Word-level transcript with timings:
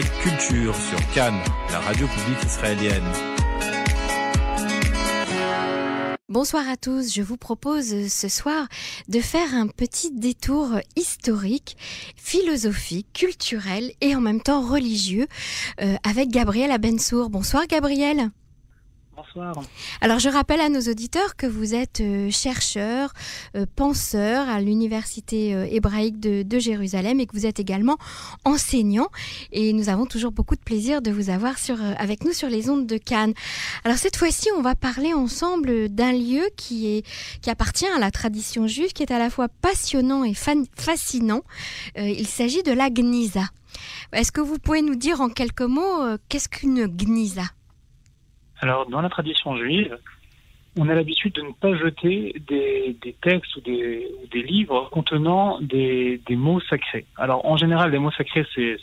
Culture 0.00 0.74
sur 0.74 0.98
Cannes, 1.12 1.42
la 1.70 1.80
radio 1.80 2.06
publique 2.06 2.42
israélienne. 2.46 3.04
Bonsoir 6.30 6.66
à 6.66 6.78
tous, 6.78 7.12
je 7.14 7.20
vous 7.20 7.36
propose 7.36 8.08
ce 8.08 8.28
soir 8.28 8.68
de 9.08 9.20
faire 9.20 9.54
un 9.54 9.66
petit 9.66 10.10
détour 10.10 10.78
historique, 10.96 11.76
philosophique, 12.16 13.08
culturel 13.12 13.92
et 14.00 14.16
en 14.16 14.22
même 14.22 14.40
temps 14.40 14.66
religieux 14.66 15.26
euh, 15.82 15.96
avec 16.08 16.30
Gabriel 16.30 16.70
Abensour. 16.70 17.28
Bonsoir 17.28 17.66
Gabriel. 17.66 18.30
Bonsoir. 19.22 19.54
Alors 20.00 20.18
je 20.18 20.28
rappelle 20.28 20.60
à 20.60 20.68
nos 20.68 20.80
auditeurs 20.80 21.36
que 21.36 21.46
vous 21.46 21.74
êtes 21.74 22.00
euh, 22.00 22.30
chercheur, 22.30 23.12
euh, 23.56 23.66
penseur 23.76 24.48
à 24.48 24.60
l'université 24.60 25.54
euh, 25.54 25.66
hébraïque 25.70 26.18
de, 26.18 26.58
Jérusalem 26.58 27.20
et 27.20 27.26
que 27.26 27.32
vous 27.36 27.46
êtes 27.46 27.60
également 27.60 27.98
enseignant. 28.44 29.08
Et 29.52 29.72
nous 29.72 29.88
avons 29.88 30.06
toujours 30.06 30.32
beaucoup 30.32 30.56
de 30.56 30.60
plaisir 30.60 31.02
de 31.02 31.10
vous 31.10 31.30
avoir 31.30 31.54
avec 31.98 32.24
nous 32.24 32.32
sur 32.32 32.48
les 32.48 32.68
ondes 32.68 32.86
de 32.86 32.96
Cannes. 32.96 33.34
Alors 33.84 33.96
cette 33.96 34.16
fois-ci, 34.16 34.48
on 34.56 34.62
va 34.62 34.74
parler 34.74 35.14
ensemble 35.14 35.88
d'un 35.88 36.12
lieu 36.12 36.42
qui, 36.56 37.02
appartient 37.46 37.86
à 37.86 37.98
la 37.98 38.10
tradition 38.10 38.66
juive, 38.66 38.92
qui 38.92 39.02
est 39.02 39.12
à 39.12 39.18
la 39.18 39.30
fois 39.30 39.48
passionnant 39.48 40.24
et 40.24 40.34
fascinant. 40.34 41.42
il 41.96 42.26
s'agit 42.26 42.62
de 42.62 42.72
la 42.72 42.90
Gnisa. 42.90 43.44
Est-ce 44.12 44.32
que 44.32 44.40
vous 44.40 44.58
pouvez 44.58 44.82
nous 44.82 44.96
dire 44.96 45.20
en 45.20 45.28
quelques 45.28 45.62
mots 45.62 46.02
qu'est-ce 46.28 46.48
qu'une 46.48 46.86
Gnisa 46.86 47.44
alors, 48.62 48.88
dans 48.88 49.00
la 49.00 49.08
tradition 49.08 49.56
juive, 49.56 49.98
on 50.78 50.88
a 50.88 50.94
l'habitude 50.94 51.34
de 51.34 51.42
ne 51.42 51.52
pas 51.52 51.74
jeter 51.74 52.34
des, 52.46 52.96
textes 53.20 53.56
ou 53.56 53.60
des, 53.60 54.42
livres 54.42 54.88
contenant 54.90 55.58
des, 55.60 56.20
mots 56.30 56.60
sacrés. 56.60 57.04
Alors, 57.16 57.44
en 57.44 57.56
général, 57.56 57.90
les 57.90 57.98
mots 57.98 58.12
sacrés, 58.12 58.46
c'est 58.54 58.76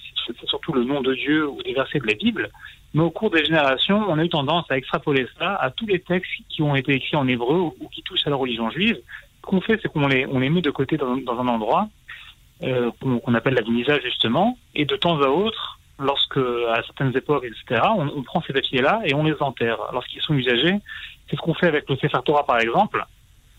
surtout 0.45 0.73
le 0.73 0.83
nom 0.83 1.01
de 1.01 1.15
Dieu 1.15 1.47
ou 1.47 1.63
des 1.63 1.73
versets 1.73 1.99
de 1.99 2.07
la 2.07 2.13
Bible. 2.13 2.49
Mais 2.93 3.01
au 3.01 3.09
cours 3.09 3.31
des 3.31 3.45
générations, 3.45 4.03
on 4.09 4.19
a 4.19 4.25
eu 4.25 4.29
tendance 4.29 4.69
à 4.69 4.77
extrapoler 4.77 5.27
ça 5.37 5.55
à 5.55 5.71
tous 5.71 5.85
les 5.85 5.99
textes 5.99 6.29
qui 6.49 6.61
ont 6.61 6.75
été 6.75 6.93
écrits 6.93 7.15
en 7.15 7.27
hébreu 7.27 7.59
ou, 7.59 7.87
qui 7.89 8.03
touchent 8.03 8.27
à 8.27 8.29
la 8.29 8.35
religion 8.35 8.69
juive. 8.69 8.99
Ce 9.37 9.41
qu'on 9.47 9.61
fait, 9.61 9.79
c'est 9.81 9.87
qu'on 9.87 10.07
les, 10.07 10.25
met 10.27 10.61
de 10.61 10.71
côté 10.71 10.97
dans, 10.97 11.15
dans 11.15 11.39
un 11.39 11.47
endroit 11.47 11.87
euh, 12.63 12.91
qu'on 12.99 13.33
appelle 13.33 13.53
la 13.53 13.61
Gnisa, 13.61 13.99
justement, 14.01 14.57
et 14.75 14.83
de 14.83 14.97
temps 14.97 15.21
à 15.21 15.29
autre, 15.29 15.78
lorsque, 15.99 16.37
à 16.37 16.81
certaines 16.83 17.15
époques, 17.15 17.45
etc., 17.45 17.81
on, 17.95 18.07
on 18.07 18.23
prend 18.23 18.41
ces 18.41 18.53
papiers-là 18.53 19.01
et 19.05 19.13
on 19.13 19.23
les 19.23 19.35
enterre 19.41 19.77
lorsqu'ils 19.93 20.21
sont 20.21 20.33
usagés. 20.33 20.75
C'est 21.29 21.35
ce 21.35 21.41
qu'on 21.41 21.53
fait 21.53 21.67
avec 21.67 21.89
le 21.89 21.95
Sefer 21.97 22.19
Torah, 22.25 22.45
par 22.45 22.59
exemple, 22.59 23.05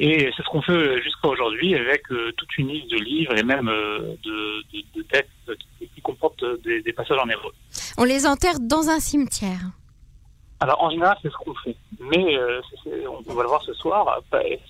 et 0.02 0.32
c'est 0.34 0.42
ce 0.42 0.48
qu'on 0.48 0.62
fait 0.62 1.02
jusqu'à 1.02 1.28
aujourd'hui 1.28 1.74
avec 1.74 2.10
euh, 2.10 2.32
toute 2.32 2.56
une 2.56 2.68
liste 2.68 2.90
de 2.90 2.96
livres 2.96 3.36
et 3.36 3.42
même 3.42 3.68
euh, 3.68 4.16
de, 4.24 4.62
de, 4.72 4.82
de, 4.96 5.02
textes 5.02 5.58
qui, 5.78 5.88
qui 5.88 6.00
comportent 6.00 6.44
des, 6.64 6.80
des, 6.80 6.92
passages 6.94 7.18
en 7.18 7.28
hébreu. 7.28 7.52
On 7.98 8.04
les 8.04 8.26
enterre 8.26 8.58
dans 8.60 8.88
un 8.88 8.98
cimetière 8.98 9.60
Alors, 10.58 10.82
en 10.82 10.88
général, 10.88 11.18
c'est 11.20 11.28
ce 11.30 11.36
qu'on 11.36 11.54
fait. 11.56 11.76
Mais, 12.00 12.34
euh, 12.34 12.60
on 13.28 13.34
va 13.34 13.42
le 13.42 13.48
voir 13.48 13.62
ce 13.62 13.74
soir, 13.74 14.22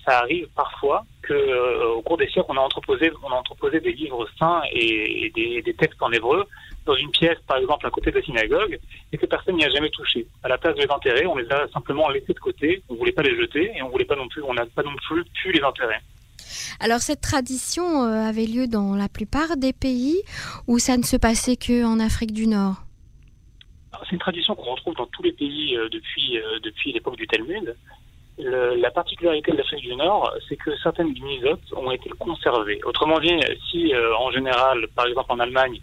ça 0.05 0.19
arrive 0.19 0.47
parfois 0.53 1.05
que, 1.21 1.33
euh, 1.33 1.93
au 1.93 2.01
cours 2.01 2.17
des 2.17 2.27
siècles, 2.27 2.47
on 2.49 2.57
a 2.57 2.61
entreposé, 2.61 3.09
on 3.23 3.31
a 3.31 3.35
entreposé 3.35 3.79
des 3.79 3.93
livres 3.93 4.27
saints 4.37 4.61
et, 4.73 5.31
des, 5.33 5.73
textes 5.75 6.01
en 6.01 6.11
hébreu 6.11 6.45
dans 6.85 6.95
une 6.95 7.09
pièce, 7.11 7.37
par 7.47 7.57
exemple, 7.57 7.87
à 7.87 7.89
côté 7.89 8.11
de 8.11 8.17
la 8.17 8.21
synagogue, 8.21 8.77
et 9.13 9.17
que 9.17 9.25
personne 9.25 9.55
n'y 9.55 9.63
a 9.63 9.69
jamais 9.69 9.89
touché. 9.91 10.27
À 10.43 10.49
la 10.49 10.57
place 10.57 10.75
de 10.75 10.81
les 10.81 10.91
enterrer, 10.91 11.25
on 11.25 11.37
les 11.37 11.49
a 11.51 11.67
simplement 11.69 12.09
laissés 12.09 12.33
de 12.33 12.39
côté, 12.39 12.83
on 12.89 12.95
voulait 12.95 13.13
pas 13.13 13.23
les 13.23 13.37
jeter, 13.37 13.71
et 13.75 13.81
on 13.81 13.89
voulait 13.89 14.05
pas 14.05 14.17
non 14.17 14.27
plus, 14.27 14.43
on 14.43 14.53
n'a 14.53 14.65
pas 14.65 14.83
non 14.83 14.95
plus 15.07 15.23
pu 15.41 15.53
les 15.53 15.63
enterrer. 15.63 15.99
Alors 16.81 16.99
cette 16.99 17.21
tradition 17.21 18.03
euh, 18.03 18.27
avait 18.27 18.45
lieu 18.45 18.67
dans 18.67 18.95
la 18.95 19.07
plupart 19.07 19.55
des 19.55 19.71
pays 19.71 20.21
où 20.67 20.79
ça 20.79 20.97
ne 20.97 21.03
se 21.03 21.15
passait 21.15 21.55
qu'en 21.55 21.99
Afrique 21.99 22.33
du 22.33 22.47
Nord? 22.47 22.83
C'est 24.11 24.15
une 24.15 24.19
tradition 24.19 24.55
qu'on 24.55 24.71
retrouve 24.71 24.95
dans 24.95 25.05
tous 25.05 25.23
les 25.23 25.31
pays 25.31 25.77
euh, 25.77 25.87
depuis, 25.87 26.37
euh, 26.37 26.59
depuis 26.61 26.91
l'époque 26.91 27.15
du 27.15 27.25
Talmud. 27.27 27.77
La 28.37 28.91
particularité 28.91 29.51
de 29.53 29.57
l'Afrique 29.57 29.83
du 29.83 29.95
Nord, 29.95 30.33
c'est 30.49 30.57
que 30.57 30.75
certaines 30.79 31.13
gnisotes 31.13 31.71
ont 31.73 31.91
été 31.91 32.09
conservées. 32.19 32.81
Autrement 32.83 33.19
dit, 33.19 33.39
si 33.69 33.93
euh, 33.93 34.13
en 34.17 34.31
général, 34.31 34.85
par 34.95 35.05
exemple 35.05 35.31
en 35.31 35.39
Allemagne, 35.39 35.79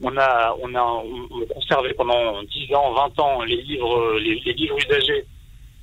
on 0.00 0.16
a, 0.16 0.54
on 0.60 0.72
a 0.74 0.82
on 0.82 1.46
conservé 1.46 1.92
pendant 1.94 2.42
10 2.44 2.74
ans, 2.74 2.92
20 2.92 3.18
ans 3.18 3.42
les 3.42 3.56
livres, 3.62 4.18
les, 4.18 4.34
livres 4.52 4.76
usagés 4.78 5.24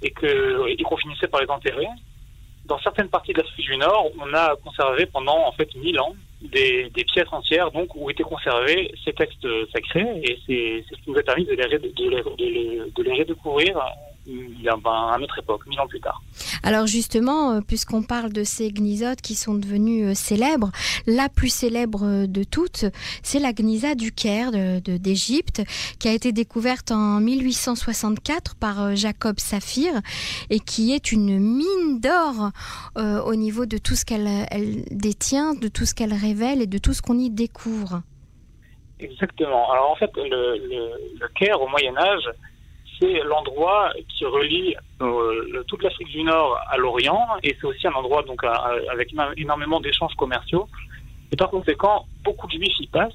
et 0.01 0.11
qu'on 0.11 0.97
finissait 0.97 1.27
par 1.27 1.41
les 1.41 1.49
enterrer. 1.49 1.87
Dans 2.65 2.79
certaines 2.79 3.09
parties 3.09 3.33
de 3.33 3.39
l'Afrique 3.39 3.65
du 3.65 3.77
Nord, 3.77 4.09
on 4.19 4.33
a 4.33 4.55
conservé 4.57 5.05
pendant 5.07 5.47
en 5.47 5.51
fait 5.51 5.73
1000 5.75 5.99
ans 5.99 6.13
des, 6.41 6.89
des, 6.89 7.03
pièces 7.03 7.31
entières 7.31 7.71
donc 7.71 7.89
où 7.95 8.09
étaient 8.09 8.23
conservés 8.23 8.91
ces 9.03 9.13
textes 9.13 9.47
sacrés 9.73 10.21
et 10.23 10.37
c'est 10.45 10.83
ce 10.89 11.01
qui 11.01 11.11
nous 11.11 11.17
a 11.17 11.23
permis 11.23 11.45
de 11.45 11.51
les, 11.51 11.63
de 11.63 11.77
les, 11.77 11.79
de 11.79 12.45
les, 12.45 12.91
de 12.95 13.03
les 13.03 13.13
redécouvrir 13.13 13.77
il 14.29 14.61
y 14.61 14.69
a 14.69 14.75
ben, 14.75 15.11
à 15.13 15.17
notre 15.17 15.39
époque, 15.39 15.65
mille 15.67 15.79
ans 15.79 15.87
plus 15.87 15.99
tard. 15.99 16.21
Alors 16.63 16.87
justement, 16.87 17.51
euh, 17.51 17.61
puisqu'on 17.61 18.03
parle 18.03 18.31
de 18.31 18.43
ces 18.43 18.69
gnisotes 18.71 19.21
qui 19.21 19.35
sont 19.35 19.55
devenues 19.55 20.07
euh, 20.07 20.13
célèbres, 20.13 20.71
la 21.07 21.29
plus 21.29 21.49
célèbre 21.49 22.03
euh, 22.03 22.27
de 22.27 22.43
toutes, 22.43 22.85
c'est 23.23 23.39
la 23.39 23.53
gnisa 23.53 23.95
du 23.95 24.11
Caire 24.11 24.51
d'Égypte, 24.51 25.63
qui 25.99 26.07
a 26.07 26.13
été 26.13 26.31
découverte 26.31 26.91
en 26.91 27.19
1864 27.19 28.55
par 28.55 28.95
Jacob 28.95 29.39
Saphir 29.39 29.93
et 30.49 30.59
qui 30.59 30.93
est 30.93 31.11
une 31.11 31.39
mine 31.39 31.99
d'or 31.99 32.51
euh, 32.97 33.21
au 33.21 33.35
niveau 33.35 33.65
de 33.65 33.77
tout 33.77 33.95
ce 33.95 34.05
qu'elle 34.05 34.27
détient, 34.91 35.53
de 35.53 35.67
tout 35.67 35.85
ce 35.85 35.95
qu'elle 35.95 36.13
révèle 36.13 36.61
et 36.61 36.67
de 36.67 36.77
tout 36.77 36.93
ce 36.93 37.01
qu'on 37.01 37.17
y 37.17 37.29
découvre. 37.29 38.01
Exactement. 38.99 39.71
Alors 39.71 39.91
en 39.91 39.95
fait, 39.95 40.11
le, 40.15 40.57
le, 40.57 41.19
le 41.19 41.27
Caire 41.29 41.61
au 41.61 41.67
Moyen 41.67 41.95
Âge, 41.97 42.29
c'est 42.99 43.23
l'endroit 43.23 43.91
qui 44.09 44.25
relie 44.25 44.75
euh, 45.01 45.63
toute 45.67 45.83
l'Afrique 45.83 46.09
du 46.09 46.23
Nord 46.23 46.59
à 46.69 46.77
l'Orient 46.77 47.27
et 47.43 47.55
c'est 47.59 47.67
aussi 47.67 47.87
un 47.87 47.93
endroit 47.93 48.23
donc 48.23 48.43
avec 48.91 49.13
énormément 49.37 49.79
d'échanges 49.79 50.15
commerciaux. 50.15 50.67
Et 51.31 51.35
par 51.35 51.49
conséquent, 51.49 52.05
beaucoup 52.23 52.47
de 52.47 52.53
juifs 52.53 52.79
y 52.79 52.87
passent 52.87 53.13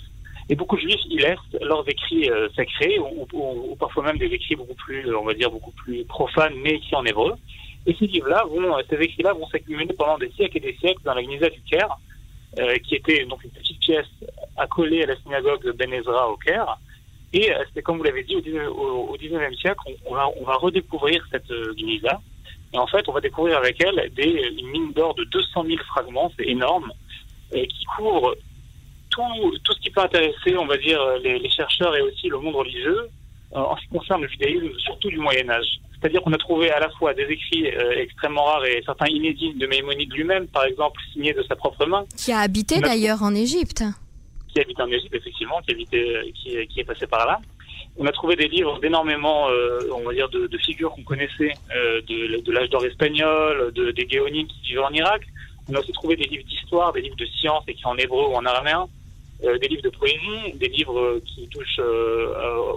et 0.48 0.54
beaucoup 0.54 0.76
de 0.76 0.82
juifs 0.82 1.04
y 1.10 1.18
laissent 1.18 1.38
leurs 1.60 1.88
écrits 1.88 2.30
euh, 2.30 2.48
sacrés 2.54 2.98
ou, 2.98 3.76
parfois 3.78 4.04
même 4.04 4.18
des 4.18 4.26
écrits 4.26 4.56
beaucoup 4.56 4.74
plus, 4.74 5.14
on 5.14 5.24
va 5.24 5.34
dire, 5.34 5.50
beaucoup 5.50 5.72
plus 5.72 6.04
profanes 6.04 6.54
mais 6.62 6.74
écrits 6.74 6.96
en 6.96 7.04
hébreu. 7.04 7.34
Et 7.86 7.94
ces 7.98 8.06
livres-là 8.06 8.44
vont, 8.44 8.76
ces 8.88 8.96
écrits-là 8.96 9.32
vont 9.32 9.46
s'accumuler 9.48 9.92
pendant 9.98 10.18
des 10.18 10.30
siècles 10.30 10.58
et 10.58 10.60
des 10.60 10.76
siècles 10.76 11.02
dans 11.04 11.14
la 11.14 11.22
Gnisa 11.22 11.50
du 11.50 11.60
Caire, 11.62 11.96
euh, 12.58 12.76
qui 12.78 12.94
était 12.94 13.24
donc 13.26 13.44
une 13.44 13.50
petite 13.50 13.80
pièce 13.80 14.06
accolée 14.56 15.02
à 15.02 15.06
la 15.06 15.16
synagogue 15.16 15.62
de 15.64 15.72
Ben 15.72 15.92
Ezra 15.92 16.30
au 16.30 16.36
Caire. 16.36 16.78
Et 17.34 17.52
euh, 17.52 17.62
c'est 17.74 17.82
comme 17.82 17.98
vous 17.98 18.04
l'avez 18.04 18.22
dit, 18.22 18.36
au, 18.36 19.16
XIXe 19.18 19.58
siècle, 19.60 19.80
on, 19.86 20.12
on, 20.12 20.14
va, 20.14 20.28
on 20.40 20.44
va 20.44 20.54
redécouvrir 20.54 21.22
cette 21.30 21.50
euh, 21.50 21.74
Gnisa. 21.74 22.20
Et 22.72 22.78
en 22.78 22.86
fait, 22.86 23.06
on 23.08 23.12
va 23.12 23.20
découvrir 23.20 23.58
avec 23.58 23.76
elle 23.84 24.10
des, 24.14 24.50
une 24.58 24.68
mine 24.68 24.92
d'or 24.92 25.14
de 25.14 25.24
200 25.24 25.64
000 25.66 25.76
fragments, 25.84 26.32
c'est 26.36 26.46
énorme, 26.46 26.92
et 27.52 27.66
qui 27.66 27.84
couvre 27.96 28.34
tout, 29.10 29.22
tout 29.62 29.72
ce 29.72 29.80
qui 29.80 29.90
peut 29.90 30.00
intéresser, 30.00 30.56
on 30.56 30.66
va 30.66 30.76
dire, 30.76 31.00
les, 31.22 31.38
les 31.38 31.50
chercheurs 31.50 31.94
et 31.94 32.00
aussi 32.02 32.28
le 32.28 32.38
monde 32.38 32.56
religieux, 32.56 33.10
euh, 33.54 33.58
en 33.58 33.76
ce 33.76 33.82
qui 33.82 33.88
concerne 33.88 34.22
le 34.22 34.28
judaïsme, 34.28 34.70
surtout 34.78 35.08
du 35.08 35.18
Moyen 35.18 35.48
Âge. 35.48 35.80
C'est-à-dire 36.00 36.22
qu'on 36.22 36.32
a 36.32 36.38
trouvé 36.38 36.70
à 36.70 36.80
la 36.80 36.90
fois 36.90 37.14
des 37.14 37.22
écrits 37.22 37.68
euh, 37.68 38.02
extrêmement 38.02 38.44
rares 38.44 38.64
et 38.64 38.82
certains 38.84 39.06
inédits 39.06 39.54
de 39.54 39.66
Maïmonide 39.66 40.12
lui-même, 40.12 40.48
par 40.48 40.64
exemple, 40.64 41.00
signés 41.12 41.32
de 41.32 41.42
sa 41.44 41.54
propre 41.54 41.86
main. 41.86 42.04
Qui 42.16 42.32
a 42.32 42.40
habité 42.40 42.80
d'ailleurs 42.80 43.22
en 43.22 43.34
Égypte 43.34 43.84
qui 44.54 44.60
habite 44.60 44.80
en 44.80 44.90
Égypte, 44.90 45.14
effectivement, 45.14 45.60
qui, 45.62 45.72
habitait, 45.72 46.32
qui, 46.34 46.66
qui, 46.68 46.80
est 46.80 46.84
passé 46.84 47.06
par 47.06 47.26
là. 47.26 47.40
On 47.96 48.06
a 48.06 48.12
trouvé 48.12 48.36
des 48.36 48.48
livres 48.48 48.78
d'énormément, 48.80 49.48
euh, 49.50 49.80
on 49.92 50.02
va 50.02 50.14
dire, 50.14 50.28
de, 50.28 50.58
figures 50.58 50.92
qu'on 50.92 51.02
connaissait 51.02 51.52
euh, 51.74 52.00
de, 52.02 52.52
l'âge 52.52 52.70
d'or 52.70 52.84
espagnol, 52.84 53.72
de, 53.72 53.90
des 53.90 54.08
Géonides 54.08 54.48
qui 54.48 54.68
vivaient 54.68 54.84
en 54.84 54.92
Irak. 54.92 55.22
On 55.68 55.74
a 55.74 55.80
aussi 55.80 55.92
trouvé 55.92 56.16
des 56.16 56.24
livres 56.24 56.44
d'histoire, 56.44 56.92
des 56.92 57.00
livres 57.00 57.16
de 57.16 57.26
sciences 57.26 57.64
écrits 57.66 57.86
en 57.86 57.96
hébreu 57.96 58.26
ou 58.28 58.34
en 58.34 58.44
araméen, 58.44 58.86
euh, 59.44 59.58
des 59.58 59.68
livres 59.68 59.82
de 59.82 59.90
poésie, 59.90 60.52
des 60.54 60.68
livres 60.68 61.20
qui 61.24 61.48
touchent 61.48 61.80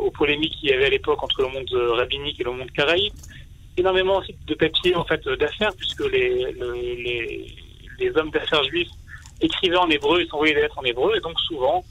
aux 0.01 0.11
polémiques 0.11 0.53
qu'il 0.59 0.69
y 0.69 0.73
avait 0.73 0.85
à 0.85 0.89
l'époque 0.89 1.21
entre 1.23 1.41
le 1.43 1.49
monde 1.49 1.69
rabbinique 1.95 2.39
et 2.39 2.43
le 2.43 2.51
monde 2.51 2.71
caraïbe. 2.71 3.13
Énormément 3.75 4.17
aussi 4.17 4.35
de 4.47 4.55
papiers 4.55 4.95
en 4.95 5.05
fait 5.05 5.27
d'affaires, 5.27 5.73
puisque 5.77 6.09
les, 6.11 6.51
les, 6.51 7.55
les 7.99 8.17
hommes 8.17 8.31
d'affaires 8.31 8.63
juifs 8.63 8.89
écrivaient 9.41 9.77
en 9.77 9.89
hébreu 9.89 10.21
et 10.21 10.27
s'envoyaient 10.27 10.53
des 10.53 10.61
lettres 10.61 10.77
en 10.79 10.83
hébreu. 10.83 11.15
Et 11.15 11.19
donc 11.19 11.39
souvent, 11.39 11.83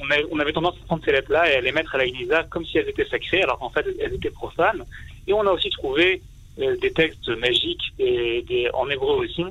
on, 0.00 0.10
a, 0.10 0.16
on 0.30 0.38
avait 0.38 0.52
tendance 0.52 0.74
à 0.82 0.86
prendre 0.86 1.04
ces 1.04 1.12
lettres-là 1.12 1.50
et 1.50 1.56
à 1.56 1.60
les 1.60 1.72
mettre 1.72 1.94
à 1.94 1.98
la 1.98 2.06
Gnisa 2.06 2.44
comme 2.44 2.64
si 2.64 2.78
elles 2.78 2.88
étaient 2.88 3.06
sacrées, 3.06 3.42
alors 3.42 3.58
qu'en 3.58 3.70
fait 3.70 3.86
elles 4.00 4.14
étaient 4.14 4.30
profanes. 4.30 4.84
Et 5.26 5.32
on 5.32 5.46
a 5.46 5.50
aussi 5.50 5.70
trouvé 5.70 6.22
euh, 6.58 6.76
des 6.76 6.92
textes 6.92 7.28
magiques 7.28 7.92
et 7.98 8.44
des, 8.48 8.68
en 8.74 8.88
hébreu 8.88 9.16
aussi, 9.24 9.44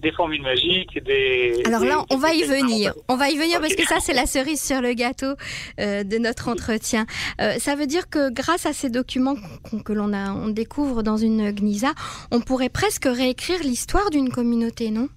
des 0.00 0.12
formules 0.12 0.42
magiques, 0.42 1.02
des... 1.04 1.62
Alors 1.64 1.84
là, 1.84 2.04
on 2.10 2.18
va 2.18 2.34
y 2.34 2.42
venir. 2.42 2.92
On 3.08 3.16
va 3.16 3.30
y 3.30 3.36
venir 3.36 3.60
parce 3.60 3.74
que 3.74 3.84
ça, 3.84 3.98
c'est 3.98 4.12
la 4.12 4.26
cerise 4.26 4.62
sur 4.62 4.82
le 4.82 4.92
gâteau 4.92 5.34
euh, 5.80 6.04
de 6.04 6.18
notre 6.18 6.48
entretien. 6.48 7.06
Euh, 7.40 7.54
ça 7.58 7.74
veut 7.76 7.86
dire 7.86 8.10
que 8.10 8.30
grâce 8.30 8.66
à 8.66 8.72
ces 8.72 8.90
documents 8.90 9.36
qu 9.70 9.82
que 9.82 9.92
l'on 9.94 10.12
a, 10.12 10.32
on 10.32 10.48
découvre 10.48 11.02
dans 11.02 11.16
une 11.16 11.50
Gnisa, 11.50 11.94
on 12.30 12.40
pourrait 12.40 12.68
presque 12.68 13.06
réécrire 13.06 13.62
l'histoire 13.62 14.10
d'une 14.10 14.30
communauté, 14.30 14.90
non? 14.90 15.08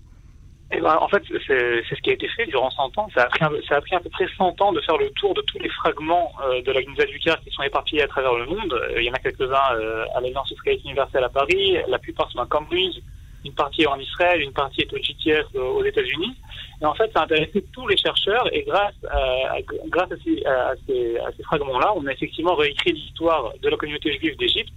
Eh 0.71 0.81
ben, 0.81 0.97
en 1.01 1.07
fait, 1.07 1.23
c'est 1.47 1.83
ce 1.83 2.01
qui 2.01 2.11
a 2.11 2.13
été 2.13 2.27
fait 2.27 2.45
durant 2.45 2.69
100 2.69 2.97
ans. 2.99 3.09
Ça 3.15 3.23
a, 3.23 3.25
pris 3.25 3.39
ça 3.67 3.77
a 3.77 3.81
pris 3.81 3.95
à 3.95 3.99
peu 3.99 4.09
près 4.09 4.27
100 4.37 4.61
ans 4.61 4.71
de 4.71 4.81
faire 4.81 4.97
le 4.97 5.09
tour 5.11 5.33
de 5.33 5.41
tous 5.41 5.57
les 5.57 5.69
fragments 5.69 6.31
euh, 6.43 6.61
de 6.61 6.71
la 6.71 6.83
Gnisa 6.83 7.05
du 7.05 7.17
Caire 7.19 7.39
qui 7.41 7.49
sont 7.49 7.63
éparpillés 7.63 8.03
à 8.03 8.07
travers 8.07 8.35
le 8.35 8.45
monde. 8.45 8.73
Euh, 8.73 9.01
il 9.01 9.05
y 9.05 9.09
en 9.09 9.13
a 9.13 9.17
quelques-uns 9.17 9.73
euh, 9.73 10.05
à 10.13 10.21
l'Alliance 10.21 10.51
israélite 10.51 10.85
universelle 10.85 11.23
à 11.23 11.29
Paris, 11.29 11.77
la 11.87 11.97
plupart 11.97 12.29
sont 12.29 12.39
à 12.39 12.45
Cambridge, 12.45 12.99
une 13.43 13.53
partie 13.53 13.81
est 13.81 13.87
en 13.87 13.97
Israël, 13.97 14.41
une 14.41 14.53
partie 14.53 14.81
est 14.81 14.93
au 14.93 14.97
GTS 14.97 15.57
aux 15.57 15.83
États-Unis. 15.83 16.35
Et 16.81 16.85
en 16.85 16.93
fait, 16.93 17.11
ça 17.13 17.21
a 17.21 17.23
intéressé 17.23 17.65
tous 17.73 17.87
les 17.87 17.97
chercheurs 17.97 18.47
et 18.53 18.61
grâce 18.61 18.93
à, 19.09 19.57
grâce 19.87 20.11
à 20.11 20.15
ces, 20.23 20.45
à 20.45 20.73
ces, 20.85 21.17
à 21.17 21.31
ces 21.35 21.43
fragments-là, 21.43 21.93
on 21.95 22.05
a 22.05 22.11
effectivement 22.11 22.53
réécrit 22.53 22.91
l'histoire 22.91 23.53
de 23.59 23.69
la 23.69 23.75
communauté 23.75 24.13
juive 24.19 24.37
d'Égypte, 24.37 24.71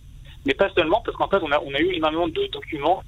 mais 0.46 0.54
pas 0.54 0.70
seulement, 0.70 1.02
parce 1.04 1.16
qu'en 1.18 1.28
fait, 1.28 1.38
on 1.42 1.52
a, 1.52 1.60
on 1.60 1.74
a 1.74 1.80
eu 1.80 1.92
énormément 1.92 2.28
de 2.28 2.46
documents 2.46 3.02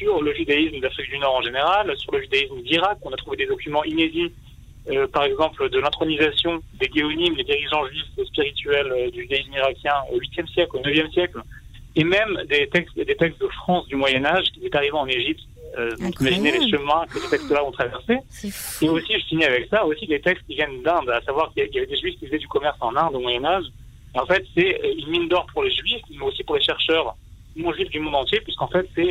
sur 0.00 0.22
le 0.22 0.34
judaïsme 0.34 0.80
d'Afrique 0.80 1.10
du 1.10 1.18
Nord 1.18 1.36
en 1.36 1.42
général, 1.42 1.94
sur 1.98 2.12
le 2.12 2.22
judaïsme 2.22 2.60
d'Irak. 2.62 2.98
On 3.02 3.12
a 3.12 3.16
trouvé 3.16 3.36
des 3.36 3.46
documents 3.46 3.84
inédits, 3.84 4.32
euh, 4.88 5.06
par 5.06 5.24
exemple, 5.24 5.68
de 5.68 5.78
l'intronisation 5.78 6.62
des 6.80 6.90
géonimes, 6.94 7.34
les 7.36 7.44
dirigeants 7.44 7.86
juifs 7.86 8.26
spirituels 8.28 8.90
euh, 8.90 9.10
du 9.10 9.22
judaïsme 9.22 9.52
irakien 9.52 9.94
au 10.10 10.18
8e 10.18 10.48
siècle, 10.54 10.76
au 10.76 10.80
9e 10.80 11.12
siècle, 11.12 11.40
et 11.96 12.04
même 12.04 12.32
des 12.48 12.66
textes, 12.68 12.96
des 12.96 13.16
textes 13.16 13.40
de 13.40 13.48
France 13.48 13.86
du 13.88 13.96
Moyen-Âge 13.96 14.46
qui 14.54 14.64
étaient 14.64 14.76
arrivés 14.76 15.02
en 15.06 15.06
Égypte. 15.06 15.42
Euh, 15.78 15.90
imaginez 16.20 16.52
les 16.58 16.70
chemins 16.70 17.04
que 17.12 17.20
ces 17.20 17.30
textes-là 17.30 17.64
ont 17.64 17.70
traversés. 17.70 18.18
Et 18.82 18.88
aussi, 18.88 19.12
je 19.12 19.24
finis 19.26 19.44
avec 19.44 19.68
ça, 19.68 19.84
aussi 19.84 20.06
les 20.06 20.20
textes 20.20 20.44
qui 20.46 20.54
viennent 20.54 20.82
d'Inde, 20.82 21.10
à 21.10 21.20
savoir 21.20 21.52
qu'il 21.52 21.62
y 21.62 21.78
avait 21.78 21.86
des 21.86 21.96
juifs 21.96 22.18
qui 22.18 22.26
faisaient 22.26 22.38
du 22.38 22.48
commerce 22.48 22.76
en 22.80 22.96
Inde 22.96 23.14
au 23.14 23.20
Moyen-Âge. 23.20 23.66
En 24.14 24.26
fait, 24.26 24.44
c'est 24.56 24.80
une 24.98 25.10
mine 25.10 25.28
d'or 25.28 25.46
pour 25.52 25.62
les 25.62 25.70
juifs, 25.70 26.02
mais 26.10 26.24
aussi 26.24 26.42
pour 26.42 26.56
les 26.56 26.62
chercheurs 26.62 27.14
mon 27.60 27.72
juif 27.72 27.88
du 27.90 28.00
monde 28.00 28.14
entier, 28.14 28.40
puisqu'en 28.40 28.68
fait, 28.68 28.88
c'est 28.94 29.02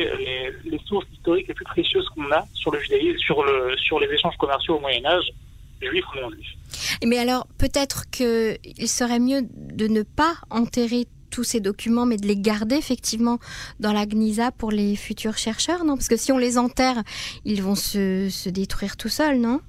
les, 0.64 0.80
sources 0.86 1.06
historiques 1.12 1.48
les 1.48 1.54
plus 1.54 1.64
précieuses 1.64 2.08
qu'on 2.10 2.30
a 2.32 2.46
sur 2.54 2.70
le 2.70 2.80
judaïsme, 2.80 3.18
sur, 3.18 3.44
le, 3.44 3.76
sur 3.76 3.98
les 4.00 4.08
échanges 4.08 4.36
commerciaux 4.36 4.76
au 4.76 4.80
Moyen-Âge, 4.80 5.32
juifs 5.80 6.04
ou 6.14 6.20
non 6.20 6.30
juifs. 6.30 6.98
Mais 7.04 7.18
alors, 7.18 7.46
peut-être 7.58 8.10
qu'il 8.10 8.88
serait 8.88 9.20
mieux 9.20 9.42
de 9.52 9.86
ne 9.86 10.02
pas 10.02 10.34
enterrer 10.50 11.06
tous 11.30 11.44
ces 11.44 11.60
documents, 11.60 12.06
mais 12.06 12.16
de 12.16 12.26
les 12.26 12.36
garder 12.36 12.74
effectivement 12.74 13.38
dans 13.78 13.92
la 13.92 14.04
GNISA 14.04 14.50
pour 14.50 14.72
les 14.72 14.96
futurs 14.96 15.38
chercheurs, 15.38 15.84
non? 15.84 15.94
Parce 15.94 16.08
que 16.08 16.16
si 16.16 16.32
on 16.32 16.38
les 16.38 16.58
enterre, 16.58 17.02
ils 17.44 17.62
vont 17.62 17.76
se, 17.76 18.28
se 18.28 18.48
détruire 18.48 18.96
tout 18.96 19.08
seuls, 19.08 19.38
non? 19.38 19.60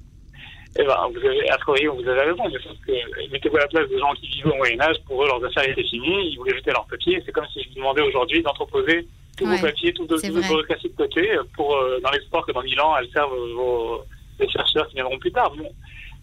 Eh 0.78 0.84
ben, 0.84 0.96
vous 1.12 1.26
avez, 1.26 1.50
à 1.50 1.58
vous 1.66 2.08
avez 2.08 2.20
raison, 2.20 2.44
mais 2.44 2.58
sauf 2.62 2.76
que 2.86 3.30
mettez-vous 3.30 3.56
à 3.56 3.60
la 3.60 3.66
place 3.66 3.88
des 3.88 3.98
gens 3.98 4.12
qui 4.14 4.26
vivaient 4.28 4.52
au 4.52 4.56
Moyen-Âge, 4.56 4.96
pour 5.06 5.22
eux, 5.22 5.26
leurs 5.26 5.44
affaires 5.44 5.68
étaient 5.68 5.84
finies, 5.84 6.30
ils 6.30 6.36
voulaient 6.36 6.56
jeter 6.56 6.70
leurs 6.70 6.86
papiers. 6.86 7.22
C'est 7.26 7.32
comme 7.32 7.46
si 7.52 7.62
je 7.62 7.68
vous 7.68 7.74
demandais 7.74 8.00
aujourd'hui 8.02 8.42
d'entreposer 8.42 9.06
tous 9.36 9.46
vos 9.46 9.58
papiers, 9.58 9.92
tous 9.92 10.06
vos 10.06 10.16
bureaucraties 10.18 10.88
de 10.88 10.96
côté, 10.96 11.28
pour, 11.54 11.76
euh, 11.76 12.00
dans 12.02 12.10
l'espoir 12.10 12.46
que 12.46 12.52
dans 12.52 12.62
mille 12.62 12.80
ans, 12.80 12.96
elles 12.96 13.10
servent 13.12 13.36
vos, 13.54 14.02
les 14.40 14.48
chercheurs 14.48 14.88
qui 14.88 14.94
viendront 14.94 15.18
plus 15.18 15.32
tard. 15.32 15.52
Bon. 15.56 15.70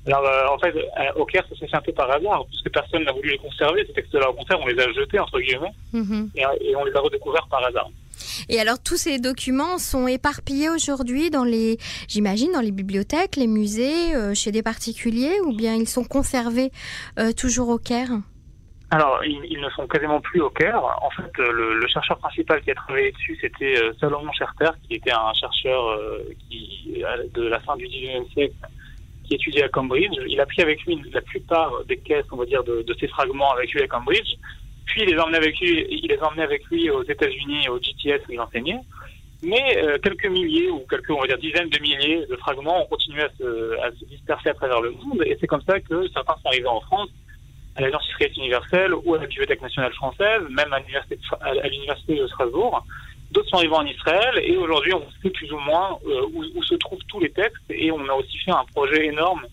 Alors, 0.07 0.25
euh, 0.25 0.47
en 0.47 0.57
fait, 0.57 0.73
au 1.15 1.25
Caire, 1.25 1.45
ça 1.49 1.55
s'est 1.55 1.67
fait 1.67 1.77
un 1.77 1.81
peu 1.81 1.91
par 1.91 2.09
hasard, 2.09 2.45
puisque 2.47 2.71
personne 2.71 3.03
n'a 3.03 3.11
voulu 3.11 3.29
les 3.31 3.37
conserver, 3.37 3.85
ces 3.85 3.93
textes-là. 3.93 4.29
Au 4.29 4.33
contraire, 4.33 4.59
on 4.61 4.67
les 4.67 4.79
a 4.79 4.91
jetés, 4.93 5.19
entre 5.19 5.39
guillemets, 5.39 5.73
mm-hmm. 5.93 6.29
et, 6.35 6.69
et 6.69 6.75
on 6.75 6.85
les 6.85 6.95
a 6.95 6.99
redécouverts 6.99 7.47
par 7.51 7.63
hasard. 7.63 7.89
Et 8.49 8.59
alors 8.59 8.81
tous 8.81 8.97
ces 8.97 9.19
documents 9.19 9.77
sont 9.77 10.07
éparpillés 10.07 10.69
aujourd'hui 10.69 11.29
dans 11.29 11.43
les, 11.43 11.77
j'imagine, 12.07 12.51
dans 12.51 12.61
les 12.61 12.71
bibliothèques, 12.71 13.35
les 13.35 13.47
musées, 13.47 14.15
euh, 14.15 14.33
chez 14.33 14.51
des 14.51 14.63
particuliers, 14.63 15.39
ou 15.45 15.55
bien 15.55 15.75
ils 15.75 15.87
sont 15.87 16.03
conservés 16.03 16.71
euh, 17.17 17.31
toujours 17.31 17.69
au 17.69 17.77
Caire? 17.77 18.11
Alors, 18.91 19.23
ils, 19.23 19.61
ne 19.61 19.69
sont 19.69 19.85
quasiment 19.85 20.19
plus 20.19 20.41
au 20.41 20.49
Caire. 20.49 20.81
En 20.83 21.11
fait, 21.11 21.31
le, 21.37 21.87
chercheur 21.87 22.17
principal 22.17 22.59
qui 22.61 22.71
a 22.71 22.75
travaillé 22.75 23.11
dessus, 23.11 23.37
c'était 23.39 23.77
euh, 23.77 23.93
Salomon 23.99 24.31
Scherter, 24.31 24.71
qui 24.87 24.95
était 24.95 25.11
un 25.11 25.31
chercheur 25.33 25.99
de 26.49 27.43
la 27.43 27.59
fin 27.59 27.77
du 27.77 27.87
XIXe 27.87 28.27
siècle, 28.33 28.55
qui 29.29 29.35
étudiait 29.35 29.63
à 29.63 29.69
Cambridge. 29.69 30.09
Il 30.27 30.41
a 30.41 30.45
pris 30.47 30.63
avec 30.63 30.81
lui 30.85 30.99
la 31.13 31.21
plupart 31.21 31.71
des 31.87 31.97
caisses, 31.97 32.25
on 32.31 32.37
va 32.37 32.45
dire, 32.45 32.63
de, 32.63 32.83
ces 32.99 33.07
fragments 33.07 33.51
avec 33.51 33.71
lui 33.71 33.83
à 33.83 33.87
Cambridge. 33.87 34.35
Puis 34.89 35.03
il 35.03 35.09
les 35.09 35.19
emmenait 35.19 35.37
avec 35.37 35.59
lui, 35.59 35.85
il 35.89 36.07
les 36.09 36.19
emmenait 36.19 36.43
avec 36.43 36.65
lui 36.65 36.89
aux 36.89 37.03
États-Unis, 37.03 37.69
au 37.69 37.79
GTS 37.79 38.27
où 38.27 38.33
il 38.33 38.41
enseignait. 38.41 38.79
Mais 39.41 39.77
euh, 39.77 39.97
quelques 39.99 40.25
milliers 40.25 40.69
ou 40.69 40.79
quelques, 40.89 41.11
on 41.11 41.21
va 41.21 41.27
dire, 41.27 41.37
dizaines 41.37 41.69
de 41.69 41.79
milliers 41.79 42.25
de 42.25 42.35
fragments 42.37 42.83
ont 42.83 42.87
continué 42.87 43.21
à 43.21 43.29
se, 43.37 44.05
disperser 44.05 44.49
à 44.49 44.53
travers 44.55 44.81
le 44.81 44.91
monde. 44.91 45.23
Et 45.25 45.37
c'est 45.39 45.47
comme 45.47 45.61
ça 45.61 45.79
que 45.79 46.07
certains 46.09 46.33
sont 46.33 46.47
arrivés 46.47 46.67
en 46.67 46.81
France, 46.81 47.09
à 47.75 47.81
l'Agence 47.81 48.05
israélite 48.09 48.37
universelle 48.37 48.93
ou 48.93 49.13
à 49.13 49.19
la 49.19 49.27
Bibliothèque 49.27 49.61
nationale 49.61 49.93
française, 49.93 50.41
même 50.49 50.73
à 50.73 50.79
l'Université 51.69 52.15
de 52.15 52.27
Strasbourg. 52.27 52.83
D'autres 53.31 53.49
sont 53.49 53.57
arrivés 53.57 53.75
en 53.75 53.85
Israël 53.85 54.41
et 54.41 54.57
aujourd'hui 54.57 54.93
on 54.93 55.05
sait 55.21 55.29
plus 55.29 55.51
ou 55.53 55.59
moins 55.59 55.99
euh, 56.07 56.25
où, 56.33 56.63
se 56.63 56.73
trouvent 56.75 57.03
tous 57.07 57.19
les 57.19 57.29
textes 57.29 57.61
et 57.69 57.91
on 57.91 58.03
a 58.09 58.13
aussi 58.13 58.37
fait 58.39 58.51
un 58.51 58.65
projet 58.73 59.05
énorme 59.05 59.45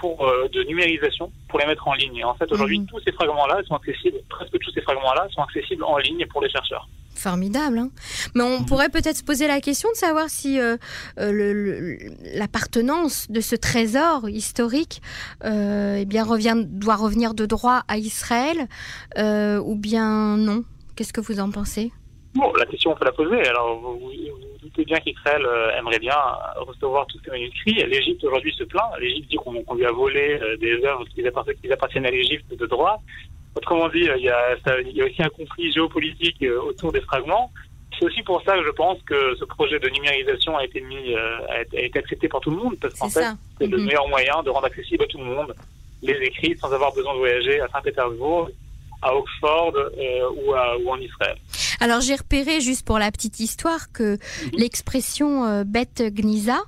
pour, 0.00 0.26
euh, 0.26 0.48
de 0.48 0.62
numérisation 0.64 1.30
pour 1.48 1.58
les 1.58 1.66
mettre 1.66 1.86
en 1.86 1.94
ligne. 1.94 2.16
Et 2.16 2.24
en 2.24 2.34
fait, 2.34 2.50
aujourd'hui, 2.50 2.80
mhm. 2.80 2.86
tous 2.86 3.00
ces 3.04 3.12
fragments-là 3.12 3.60
sont 3.68 3.74
accessibles, 3.74 4.18
presque 4.28 4.58
tous 4.58 4.72
ces 4.72 4.80
fragments-là 4.80 5.28
sont 5.30 5.42
accessibles 5.42 5.84
en 5.84 5.98
ligne 5.98 6.26
pour 6.26 6.40
les 6.40 6.48
chercheurs. 6.48 6.88
Formidable. 7.14 7.78
Hein 7.78 7.90
Mais 8.34 8.42
on 8.42 8.60
mhm. 8.60 8.66
pourrait 8.66 8.88
peut-être 8.88 9.18
se 9.18 9.24
poser 9.24 9.46
la 9.46 9.60
question 9.60 9.90
de 9.90 9.96
savoir 9.96 10.30
si 10.30 10.58
euh, 10.58 10.76
euh, 11.18 11.98
l'appartenance 12.34 13.30
de 13.30 13.40
ce 13.40 13.54
trésor 13.54 14.28
historique 14.28 15.02
eh 15.44 16.04
bien, 16.06 16.24
revient, 16.24 16.64
doit 16.66 16.96
revenir 16.96 17.34
de 17.34 17.44
droit 17.44 17.82
à 17.88 17.98
Israël 17.98 18.68
ou 19.16 19.74
bien 19.76 20.36
non? 20.36 20.64
Qu'est-ce 20.96 21.12
que 21.12 21.20
vous 21.20 21.40
en 21.40 21.50
pensez? 21.50 21.92
Bon, 22.34 22.52
la 22.58 22.66
question, 22.66 22.92
on 22.92 22.94
peut 22.94 23.04
la 23.04 23.12
poser. 23.12 23.40
Alors, 23.48 23.76
vous, 23.80 23.98
vous, 23.98 24.12
doutez 24.62 24.84
bien 24.84 25.00
qu'Israël 25.00 25.44
euh, 25.44 25.76
aimerait 25.76 25.98
bien 25.98 26.16
recevoir 26.56 27.06
tous 27.06 27.20
ces 27.24 27.30
manuscrits. 27.30 27.84
L'Égypte, 27.86 28.22
aujourd'hui, 28.24 28.54
se 28.56 28.64
plaint. 28.64 28.90
L'Égypte 29.00 29.28
dit 29.30 29.36
qu'on 29.36 29.74
lui 29.74 29.84
a 29.84 29.90
volé 29.90 30.38
euh, 30.40 30.56
des 30.56 30.84
œuvres 30.84 31.04
qui 31.06 31.26
appartiennent, 31.72 32.06
à 32.06 32.10
l'Égypte 32.10 32.54
de 32.54 32.66
droit. 32.66 33.02
Autrement 33.56 33.88
dit, 33.88 34.08
il 34.16 34.22
y, 34.22 34.28
a, 34.28 34.56
il 34.86 34.96
y 34.96 35.02
a 35.02 35.06
aussi 35.06 35.22
un 35.22 35.28
conflit 35.28 35.72
géopolitique 35.72 36.42
euh, 36.42 36.60
autour 36.62 36.92
des 36.92 37.00
fragments. 37.00 37.50
C'est 37.98 38.06
aussi 38.06 38.22
pour 38.22 38.40
ça 38.42 38.56
que 38.56 38.64
je 38.64 38.70
pense 38.70 39.02
que 39.02 39.34
ce 39.34 39.44
projet 39.44 39.80
de 39.80 39.88
numérisation 39.88 40.56
a 40.56 40.64
été 40.64 40.80
mis, 40.80 41.14
a 41.14 41.62
été 41.74 41.98
accepté 41.98 42.28
par 42.28 42.40
tout 42.40 42.50
le 42.50 42.56
monde, 42.56 42.76
parce 42.80 42.94
qu'en 42.94 43.10
fait, 43.10 43.26
c'est 43.58 43.66
le 43.66 43.76
mhm. 43.76 43.84
meilleur 43.86 44.08
moyen 44.08 44.42
de 44.42 44.48
rendre 44.48 44.66
accessible 44.66 45.04
à 45.04 45.06
tout 45.06 45.18
le 45.18 45.24
monde 45.24 45.54
les 46.02 46.14
écrits 46.14 46.56
sans 46.56 46.72
avoir 46.72 46.92
besoin 46.94 47.14
de 47.14 47.18
voyager 47.18 47.60
à 47.60 47.68
Saint-Pétersbourg, 47.68 48.50
à 49.02 49.14
Oxford 49.14 49.72
ou, 50.36 50.52
ou 50.52 50.90
en 50.90 50.98
Israël. 50.98 51.36
Alors 51.82 52.02
j'ai 52.02 52.14
repéré 52.14 52.60
juste 52.60 52.84
pour 52.84 52.98
la 52.98 53.10
petite 53.10 53.40
histoire 53.40 53.90
que 53.90 54.12
mhm. 54.12 54.18
l'expression 54.52 55.46
euh, 55.46 55.64
bête 55.64 56.02
gnisa 56.14 56.60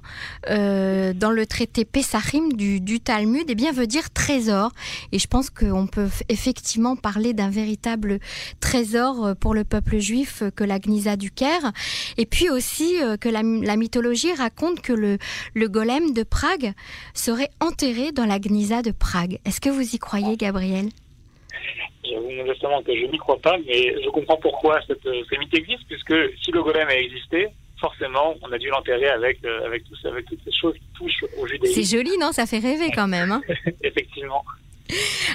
euh, 0.49 1.13
dans 1.13 1.31
le 1.31 1.45
traité 1.45 1.85
Pesachim 1.85 2.49
du, 2.55 2.81
du, 2.81 2.99
Talmud 2.99 3.45
eh 3.49 3.55
bien 3.55 3.73
veut 3.73 3.87
dire 3.87 4.11
trésor 4.11 4.73
et 5.13 5.19
je 5.19 5.27
pense 5.27 5.51
qu'on 5.51 5.87
peut 5.87 6.09
effectivement 6.31 6.97
parler 6.97 7.35
d'un 7.35 7.51
véritable 7.51 8.21
trésor 8.61 9.27
euh, 9.27 9.35
pour 9.35 9.53
le 9.53 9.65
peuple 9.65 9.99
juif 9.99 10.43
que 10.57 10.65
la 10.65 10.79
gnisa 10.79 11.17
du 11.17 11.31
Caire 11.31 11.73
et 12.17 12.25
puis 12.25 12.49
aussi 12.49 12.97
que 13.21 13.29
la, 13.29 13.43
la, 13.43 13.77
mythologie 13.77 14.33
raconte 14.33 14.81
que 14.81 14.95
le, 14.95 15.19
le 15.55 15.69
golem 15.69 16.15
de 16.15 16.23
Prague 16.23 16.73
serait 17.13 17.51
enterré 17.61 18.13
dans 18.13 18.27
la 18.27 18.39
gnisa 18.39 18.81
de 18.81 18.93
Prague. 18.93 19.41
Est-ce 19.45 19.61
que 19.61 19.69
vous 19.69 19.95
y 19.95 19.99
croyez 19.99 20.37
Gabriel? 20.37 20.89
J'avoue 22.05 22.31
modestement 22.31 22.83
que 22.83 22.97
je 22.97 23.07
n'y 23.07 23.19
crois 23.19 23.39
pas, 23.39 23.57
mais 23.65 23.95
je 24.03 24.09
comprends 24.11 24.37
pourquoi 24.37 24.81
cette, 24.87 25.07
euh, 25.07 25.23
ce 25.31 25.39
mythe 25.39 25.55
existe, 25.55 25.85
puisque 25.89 26.15
si 26.43 26.51
le 26.51 26.63
golem 26.63 26.89
a 26.89 26.97
existé, 26.97 27.49
forcément, 27.81 28.35
on 28.43 28.51
a 28.53 28.59
dû 28.59 28.69
l'enterrer 28.69 29.09
avec, 29.09 29.45
euh, 29.45 29.67
avec, 29.67 29.85
tout, 29.85 29.95
avec 30.07 30.27
toutes 30.27 30.41
ces 30.45 30.53
choses 30.53 30.75
qui 30.75 30.87
touchent 30.97 31.25
au 31.39 31.47
judaïsme. 31.47 31.75
C'est 31.75 31.97
joli, 31.97 32.19
non? 32.19 32.33
Ça 32.33 32.47
fait 32.47 32.59
rêver 32.59 32.91
quand 32.95 33.09
même. 33.09 33.31
Hein 33.31 33.43
Effectivement. 33.83 34.45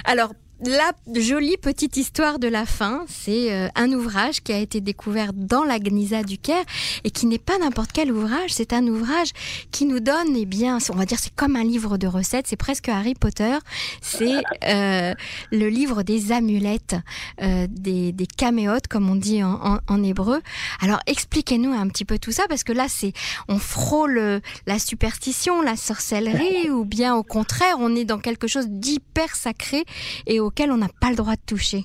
Alors, 0.04 0.32
la 0.66 0.92
jolie 1.14 1.56
petite 1.56 1.96
histoire 1.96 2.40
de 2.40 2.48
la 2.48 2.66
fin, 2.66 3.04
c'est 3.08 3.52
euh, 3.52 3.68
un 3.76 3.92
ouvrage 3.92 4.42
qui 4.42 4.52
a 4.52 4.58
été 4.58 4.80
découvert 4.80 5.32
dans 5.32 5.62
la 5.62 5.78
Gnisa 5.78 6.24
du 6.24 6.36
Caire 6.36 6.64
et 7.04 7.10
qui 7.10 7.26
n'est 7.26 7.38
pas 7.38 7.58
n'importe 7.58 7.92
quel 7.92 8.10
ouvrage, 8.10 8.50
c'est 8.50 8.72
un 8.72 8.84
ouvrage 8.88 9.28
qui 9.70 9.84
nous 9.84 10.00
donne, 10.00 10.34
eh 10.36 10.46
bien, 10.46 10.78
on 10.90 10.96
va 10.96 11.04
dire, 11.04 11.18
c'est 11.20 11.34
comme 11.34 11.54
un 11.54 11.62
livre 11.62 11.96
de 11.96 12.08
recettes, 12.08 12.46
c'est 12.48 12.56
presque 12.56 12.88
Harry 12.88 13.14
Potter, 13.14 13.56
c'est 14.02 14.42
euh, 14.64 15.14
le 15.52 15.68
livre 15.68 16.02
des 16.02 16.32
amulettes, 16.32 16.96
euh, 17.40 17.68
des, 17.70 18.10
des 18.10 18.26
caméotes, 18.26 18.88
comme 18.88 19.08
on 19.08 19.16
dit 19.16 19.44
en, 19.44 20.02
hébreu. 20.02 20.40
Alors, 20.80 21.00
expliquez-nous 21.06 21.72
un 21.72 21.88
petit 21.88 22.04
peu 22.04 22.18
tout 22.18 22.32
ça, 22.32 22.44
parce 22.48 22.64
que 22.64 22.72
là, 22.72 22.86
c'est, 22.88 23.12
on 23.48 23.58
frôle 23.58 24.40
la 24.66 24.78
superstition, 24.78 25.62
la 25.62 25.76
sorcellerie, 25.76 26.70
ou 26.70 26.84
bien 26.84 27.14
au 27.14 27.22
contraire, 27.22 27.76
on 27.78 27.94
est 27.94 28.04
dans 28.04 28.18
quelque 28.18 28.48
chose 28.48 28.66
d'hyper 28.68 29.36
sacré 29.36 29.84
et 30.26 30.40
auquel 30.48 30.70
on 30.72 30.78
n'a 30.78 30.88
pas 31.00 31.10
le 31.10 31.16
droit 31.16 31.34
de 31.34 31.44
toucher 31.46 31.84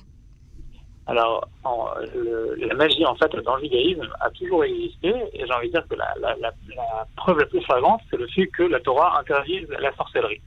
alors, 1.06 1.46
la 2.56 2.74
magie, 2.74 3.04
en 3.04 3.14
fait, 3.16 3.30
dans 3.44 3.56
le 3.56 3.64
judaïsme, 3.64 4.08
a 4.20 4.30
toujours 4.30 4.64
existé, 4.64 5.12
et 5.34 5.46
j'ai 5.46 5.52
envie 5.52 5.66
de 5.66 5.72
dire 5.72 5.86
que 5.86 5.96
la, 5.96 6.50
preuve 7.16 7.40
la 7.40 7.46
plus 7.46 7.60
flagrante, 7.60 8.00
c'est 8.10 8.16
le 8.16 8.26
fait 8.28 8.46
que 8.46 8.62
la 8.62 8.80
Torah 8.80 9.20
interdise 9.20 9.68
la 9.68 9.94
sorcellerie. 9.96 10.40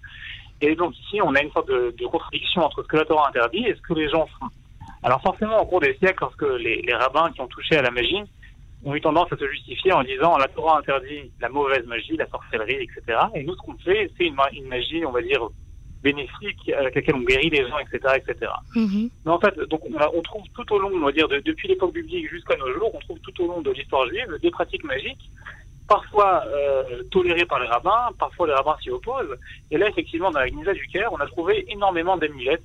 Et 0.62 0.76
donc 0.76 0.98
ici, 0.98 1.22
on 1.22 1.36
a 1.36 1.42
une 1.42 1.52
sorte 1.52 1.68
de, 1.68 1.94
contradiction 2.08 2.64
entre 2.64 2.82
ce 2.82 2.88
que 2.88 2.98
la 2.98 3.06
Torah 3.06 3.30
interdit 3.30 3.66
et 3.66 3.76
ce 3.76 3.82
que 3.82 3.94
les 3.94 4.10
gens 4.10 4.26
font. 4.40 4.48
Alors 5.04 5.22
forcément, 5.22 5.62
au 5.62 5.66
cours 5.66 5.80
des 5.80 5.96
siècles, 5.98 6.22
lorsque 6.22 6.60
les, 6.60 6.84
rabbins 6.94 7.32
qui 7.32 7.42
ont 7.42 7.48
touché 7.48 7.78
à 7.78 7.84
la 7.84 7.92
magie 7.92 8.24
ont 8.84 8.96
eu 8.96 9.02
tendance 9.02 9.32
à 9.32 9.38
se 9.38 9.48
justifier 9.50 9.94
en 9.94 10.04
disant 10.04 10.38
la 10.38 10.48
Torah 10.48 10.80
interdit 10.80 11.32
la 11.40 11.50
mauvaise 11.50 11.86
magie, 11.86 12.18
la 12.18 12.28
sorcellerie, 12.28 12.82
etc. 12.82 13.20
Et 13.36 13.44
nous, 13.44 13.54
ce 13.54 13.60
qu'on 13.60 13.78
fait, 13.78 14.10
c'est 14.18 14.26
une, 14.26 14.38
une, 14.54 14.68
magie, 14.68 15.06
on 15.06 15.12
va 15.12 15.22
dire, 15.22 15.48
bénéfique, 16.10 16.62
avec 16.82 16.94
laquelle 16.96 17.16
on 17.22 17.26
guérit 17.32 17.50
les 17.50 17.64
gens, 17.68 17.80
etc. 17.80 17.98
etc. 18.20 18.52
Mhm. 18.76 19.10
Mais 19.26 19.32
en 19.38 19.40
fait, 19.44 19.56
donc, 19.72 19.82
on, 19.92 19.98
a- 20.06 20.12
on 20.18 20.22
trouve 20.30 20.44
tout 20.56 20.68
au 20.74 20.80
long, 20.80 20.92
on 21.02 21.06
va 21.06 21.12
dire, 21.12 21.28
de- 21.28 21.40
depuis 21.52 21.68
l'époque 21.68 21.94
biblique 21.94 22.30
jusqu'à 22.30 22.56
nos 22.58 22.72
jours, 22.76 22.92
on 22.98 23.00
trouve 23.00 23.20
tout 23.20 23.36
au 23.44 23.48
long 23.48 23.62
de 23.62 23.72
l'histoire 23.72 24.08
juive 24.08 24.32
des 24.42 24.52
pratiques 24.52 24.84
magiques, 24.94 25.26
parfois 25.88 26.44
euh, 26.48 27.04
tolérées 27.12 27.46
par 27.46 27.60
les 27.60 27.68
rabbins, 27.68 28.10
parfois 28.20 28.48
les 28.48 28.54
rabbins 28.54 28.78
s'y 28.82 28.90
opposent. 28.90 29.36
Et 29.72 29.78
là, 29.78 29.86
effectivement, 29.90 30.32
dans 30.32 30.40
la 30.40 30.50
Gnisa 30.50 30.74
du 30.74 30.88
Caire, 30.88 31.12
on 31.14 31.18
a 31.18 31.28
trouvé 31.28 31.66
énormément 31.72 32.16
d'amulettes. 32.18 32.64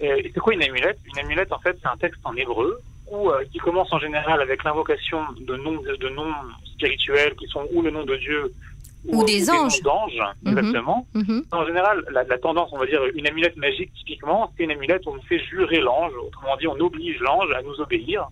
Et 0.00 0.30
c'est 0.32 0.40
quoi 0.40 0.54
une 0.54 0.62
amulette? 0.62 0.98
Une 1.12 1.18
amulette, 1.24 1.52
en 1.52 1.58
fait, 1.60 1.76
c'est 1.80 1.88
un 1.88 1.96
texte 1.96 2.20
en 2.24 2.34
hébreu 2.42 2.80
où, 3.10 3.30
euh, 3.30 3.44
qui 3.52 3.58
commence 3.58 3.92
en 3.92 3.98
général 4.00 4.40
avec 4.40 4.64
l'invocation 4.64 5.20
de 5.50 5.54
noms, 5.56 5.80
de 6.04 6.08
noms 6.08 6.32
spirituels 6.74 7.34
qui 7.36 7.46
sont 7.46 7.64
ou 7.72 7.82
le 7.82 7.90
nom 7.90 8.04
de 8.04 8.16
Dieu 8.16 8.52
Ou 9.08 9.24
des 9.24 9.50
anges. 9.50 9.82
noms 9.82 9.90
d'anges, 9.92 10.22
Mhm. 10.44 10.58
exactement. 10.58 11.06
Mhm. 11.14 11.44
En 11.52 11.66
général, 11.66 12.04
la, 12.12 12.22
la 12.24 12.38
tendance, 12.38 12.70
on 12.72 12.78
va 12.78 12.86
dire, 12.86 13.00
une 13.14 13.26
amulette 13.26 13.56
magique, 13.56 13.92
typiquement, 13.94 14.50
c'est 14.56 14.64
une 14.64 14.70
amulette 14.70 15.04
où 15.06 15.10
on 15.10 15.20
fait 15.22 15.40
jurer 15.40 15.80
l'ange. 15.80 16.12
Autrement 16.26 16.56
dit, 16.56 16.66
on 16.68 16.78
oblige 16.78 17.18
l'ange 17.20 17.50
à 17.56 17.62
nous 17.62 17.80
obéir. 17.80 18.26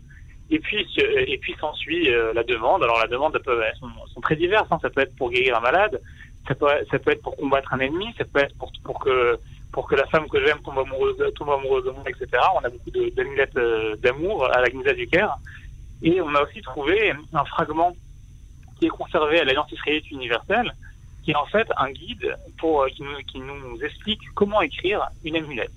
Et 0.53 0.59
puis, 0.59 0.87
et 0.99 1.39
puis 1.39 1.55
s'ensuit 1.61 2.13
euh, 2.13 2.33
la 2.35 2.43
demande. 2.45 2.83
Alors, 2.83 2.99
la 2.99 3.07
demande, 3.07 3.41
elles, 3.47 3.77
sont, 3.79 3.87
sont 4.13 4.21
très 4.21 4.37
diverses. 4.37 4.67
hein. 4.71 4.79
Ça 4.83 4.91
peut 4.91 5.01
être 5.01 5.15
pour 5.17 5.31
guérir 5.31 5.57
un 5.57 5.61
malade, 5.61 6.01
ça 6.49 6.55
peut, 6.57 6.67
ça 6.91 6.99
peut 6.99 7.13
être 7.13 7.23
pour 7.23 7.37
combattre 7.37 7.73
un 7.73 7.79
ennemi, 7.81 8.07
ça 8.19 8.25
peut 8.25 8.41
être 8.41 8.57
pour, 8.59 8.71
pour 8.85 8.99
que 8.99 9.39
pour 9.73 9.87
que 9.87 9.95
la 9.95 10.05
femme 10.07 10.29
que 10.29 10.45
j'aime 10.45 10.59
tombe 10.65 10.81
amoureuse, 10.81 11.17
de- 11.19 11.31
tombe 11.31 11.51
amoureuse 11.51 11.85
de 11.85 11.91
moi, 11.93 12.03
etc. 12.09 12.27
On 12.57 12.65
a 12.65 12.69
beaucoup 12.69 12.91
d'amulettes 13.17 13.57
euh, 13.57 13.95
d'amour 13.97 14.45
à 14.53 14.61
la 14.61 14.69
Gnisa 14.69 14.93
du 14.95 15.07
Caire. 15.07 15.35
Et 16.03 16.21
on 16.21 16.35
a 16.35 16.43
aussi 16.43 16.61
trouvé 16.63 17.13
un 17.33 17.45
fragment 17.45 17.93
qui 18.81 18.87
est 18.87 18.89
conservé 18.89 19.41
à 19.41 19.45
l'Alliance 19.45 19.71
israélite 19.71 20.11
universelle, 20.11 20.73
qui 21.23 21.33
est 21.33 21.37
en 21.37 21.45
fait 21.47 21.69
un 21.77 21.91
guide 21.91 22.35
pour, 22.59 22.83
euh, 22.83 22.89
qui, 22.89 23.39
nous, 23.39 23.83
explique 23.83 24.21
comment 24.35 24.63
écrire 24.63 25.07
une 25.23 25.37
amulette. 25.37 25.71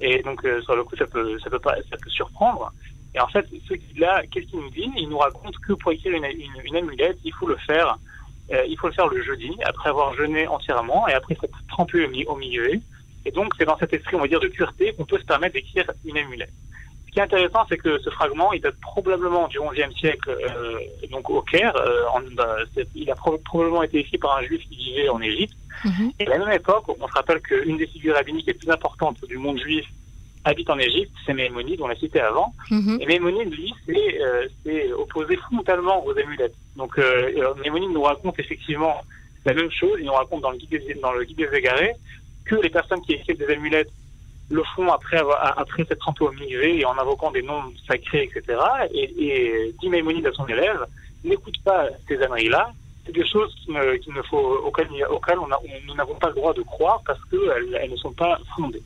Et 0.00 0.22
donc, 0.22 0.44
euh, 0.44 0.60
sur 0.62 0.74
le 0.74 0.82
coup, 0.82 0.96
ça 0.96 1.06
peut, 1.06 1.38
ça 1.38 1.50
peut, 1.50 1.58
pas, 1.58 1.76
ça 1.90 1.96
peut 2.02 2.10
surprendre. 2.10 2.72
Et 3.14 3.20
en 3.20 3.28
fait, 3.28 3.46
ce 3.68 3.74
guide-là, 3.74 4.22
qu'est-ce 4.30 4.46
qu'il 4.46 4.60
nous 4.60 4.70
dit? 4.70 4.90
Il 4.96 5.10
nous 5.10 5.18
raconte 5.18 5.58
que 5.58 5.74
pour 5.74 5.92
écrire 5.92 6.14
une, 6.14 6.76
amulette, 6.76 7.18
il 7.24 7.34
faut 7.34 7.46
le 7.46 7.56
faire, 7.56 7.98
euh, 8.50 8.64
il 8.66 8.78
faut 8.78 8.86
le 8.86 8.94
faire 8.94 9.08
le 9.08 9.22
jeudi, 9.22 9.52
après 9.64 9.90
avoir 9.90 10.14
jeûné 10.14 10.46
entièrement, 10.46 11.06
et 11.06 11.12
après 11.12 11.34
s'être 11.34 11.58
trempé 11.68 12.06
au 12.26 12.36
milieu. 12.36 12.80
Et 13.24 13.30
donc, 13.30 13.52
c'est 13.58 13.66
dans 13.66 13.76
cet 13.76 13.92
esprit, 13.92 14.16
on 14.16 14.20
va 14.20 14.26
dire, 14.26 14.40
de 14.40 14.48
pureté 14.48 14.94
qu'on 14.94 15.04
peut 15.04 15.18
se 15.18 15.24
permettre 15.24 15.54
d'écrire 15.54 15.84
une 16.04 16.16
amulette. 16.16 16.52
Ce 17.12 17.16
qui 17.16 17.20
est 17.20 17.24
intéressant, 17.24 17.66
c'est 17.68 17.76
que 17.76 17.98
ce 17.98 18.08
fragment, 18.08 18.54
il 18.54 18.62
date 18.62 18.76
probablement 18.80 19.46
du 19.48 19.58
XIe 19.60 19.94
siècle, 19.98 20.30
euh, 20.30 20.78
donc 21.10 21.28
au 21.28 21.42
Caire. 21.42 21.76
euh, 21.76 22.04
en- 22.14 22.22
bah, 22.34 22.56
il 22.94 23.10
a 23.10 23.14
pro- 23.14 23.36
probablement 23.36 23.82
été 23.82 23.98
écrit 23.98 24.16
par 24.16 24.38
un 24.38 24.42
juif 24.44 24.62
qui 24.66 24.76
vivait 24.76 25.10
en 25.10 25.20
Égypte. 25.20 25.52
Mhm. 25.84 26.12
Et 26.18 26.26
à 26.26 26.30
la 26.30 26.38
même 26.38 26.52
époque, 26.54 26.84
on 26.88 27.06
se 27.06 27.12
rappelle 27.12 27.40
qu'une 27.42 27.76
des 27.76 27.86
figures 27.86 28.14
rabbiniques 28.14 28.46
les 28.46 28.54
plus 28.54 28.70
importantes 28.70 29.18
du 29.28 29.36
monde 29.36 29.58
juif 29.60 29.84
habite 30.44 30.70
en 30.70 30.78
Égypte, 30.78 31.12
c'est 31.26 31.34
Maïmonide, 31.34 31.82
on 31.82 31.86
l'a 31.86 31.96
cité 31.96 32.18
avant. 32.18 32.54
Mhm. 32.70 32.96
Et 33.02 33.04
Maïmonide, 33.06 33.52
lui, 33.54 33.74
s'est 33.84 34.18
euh, 34.22 34.96
opposé 34.96 35.36
frontalement 35.36 36.02
aux 36.06 36.16
amulettes. 36.18 36.54
Donc 36.76 36.98
euh, 36.98 37.52
Maïmonide 37.56 37.90
nous 37.92 38.02
raconte 38.02 38.38
effectivement 38.40 38.96
la 39.44 39.52
même 39.52 39.70
chose, 39.70 39.96
il 39.98 40.06
nous 40.06 40.12
raconte 40.14 40.40
dans 40.40 40.50
le 40.50 40.56
guide 40.56 40.70
des, 40.70 40.94
dans 40.94 41.12
le 41.12 41.24
guide 41.24 41.36
des 41.36 41.58
égarés 41.58 41.92
que 42.46 42.54
les 42.56 42.70
personnes 42.70 43.02
qui 43.02 43.12
écrivent 43.12 43.36
des 43.36 43.52
amulettes 43.52 43.90
le 44.50 44.62
font 44.74 44.88
après 44.90 45.20
après 45.56 45.84
s'être 45.84 46.32
mikvé 46.34 46.80
et 46.80 46.84
en 46.84 46.98
invoquant 46.98 47.30
des 47.30 47.42
noms 47.42 47.72
sacrés, 47.88 48.24
etc. 48.34 48.58
Et, 48.92 49.04
et 49.26 49.74
dit 49.80 49.88
Maïmonide 49.88 50.26
à 50.26 50.32
son 50.32 50.46
élève, 50.46 50.84
n'écoute 51.24 51.56
pas 51.64 51.86
ces 52.08 52.20
âneries-là, 52.22 52.70
c'est 53.06 53.12
des 53.12 53.26
choses 53.26 53.54
qu'il 53.64 53.74
ne, 53.74 54.22
faut, 54.22 54.58
auxquelles, 54.64 54.88
auxquelles 55.10 55.38
on 55.38 55.50
a- 55.50 55.58
on- 55.64 55.86
nous 55.86 55.94
n'avons 55.94 56.14
pas 56.16 56.28
le 56.28 56.34
droit 56.34 56.52
de 56.52 56.62
croire 56.62 57.02
parce 57.06 57.18
qu'elles 57.30 57.78
elles 57.80 57.90
ne 57.90 57.96
sont 57.96 58.12
pas 58.12 58.38
fondées. 58.56 58.82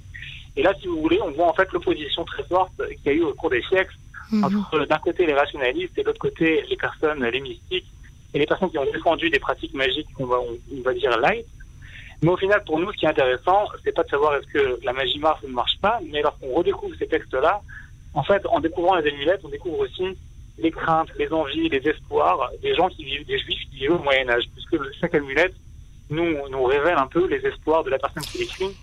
Et 0.56 0.62
là, 0.62 0.72
si 0.80 0.86
vous 0.86 1.00
voulez, 1.02 1.20
on 1.20 1.32
voit 1.32 1.48
en 1.48 1.52
fait 1.52 1.70
l'opposition 1.72 2.24
très 2.24 2.44
forte 2.44 2.72
qu'il 3.02 3.06
y 3.06 3.08
a 3.10 3.12
eu 3.12 3.22
au 3.22 3.34
cours 3.34 3.50
des 3.50 3.62
siècles 3.62 3.94
Mhm. 4.32 4.44
entre 4.44 4.84
d'un 4.86 4.98
côté 4.98 5.24
les 5.24 5.34
rationalistes 5.34 5.96
et 5.98 6.02
de 6.02 6.06
l'autre 6.08 6.18
côté 6.18 6.62
les 6.68 6.76
personnes, 6.76 7.22
les 7.24 7.40
mystiques, 7.40 7.86
et 8.34 8.38
les 8.40 8.46
personnes 8.46 8.70
qui 8.70 8.78
ont 8.78 8.84
défendu 8.84 9.30
des 9.30 9.38
pratiques 9.38 9.72
magiques, 9.74 10.08
on 10.18 10.26
va, 10.26 10.38
on 10.40 10.80
va 10.82 10.92
dire 10.94 11.16
light. 11.18 11.46
Mais 12.22 12.30
au 12.30 12.36
final, 12.36 12.62
pour 12.64 12.78
nous, 12.78 12.90
ce 12.92 12.96
qui 12.96 13.04
est 13.04 13.08
intéressant, 13.08 13.66
c'est 13.84 13.92
pas 13.92 14.02
de 14.02 14.08
savoir 14.08 14.34
est-ce 14.36 14.46
que 14.46 14.78
la 14.82 14.92
magie 14.92 15.18
marche 15.18 15.42
ou 15.44 15.48
ne 15.48 15.52
marche 15.52 15.78
pas, 15.80 16.00
mais 16.10 16.22
lorsqu'on 16.22 16.52
redécouvre 16.54 16.94
ces 16.98 17.06
textes-là, 17.06 17.60
en 18.14 18.22
fait, 18.22 18.44
en 18.46 18.60
découvrant 18.60 18.96
les 18.96 19.10
amulettes, 19.10 19.42
on 19.44 19.48
découvre 19.48 19.80
aussi 19.80 20.16
les 20.58 20.70
craintes, 20.70 21.10
les 21.18 21.30
envies, 21.32 21.68
les 21.68 21.86
espoirs 21.86 22.50
des 22.62 22.74
gens 22.74 22.88
qui 22.88 23.04
vivent, 23.04 23.26
des 23.26 23.38
juifs 23.38 23.68
qui 23.70 23.80
vivent 23.80 23.92
au 23.92 23.98
Moyen 23.98 24.28
Âge, 24.30 24.44
puisque 24.54 24.78
chaque 24.98 25.14
amulette 25.14 25.54
nous, 26.08 26.48
nous 26.48 26.64
révèle 26.64 26.96
un 26.96 27.06
peu 27.06 27.26
les 27.26 27.44
espoirs 27.46 27.84
de 27.84 27.90
la 27.90 27.98
personne 27.98 28.22
qui 28.22 28.38
l'écrit. 28.38 28.74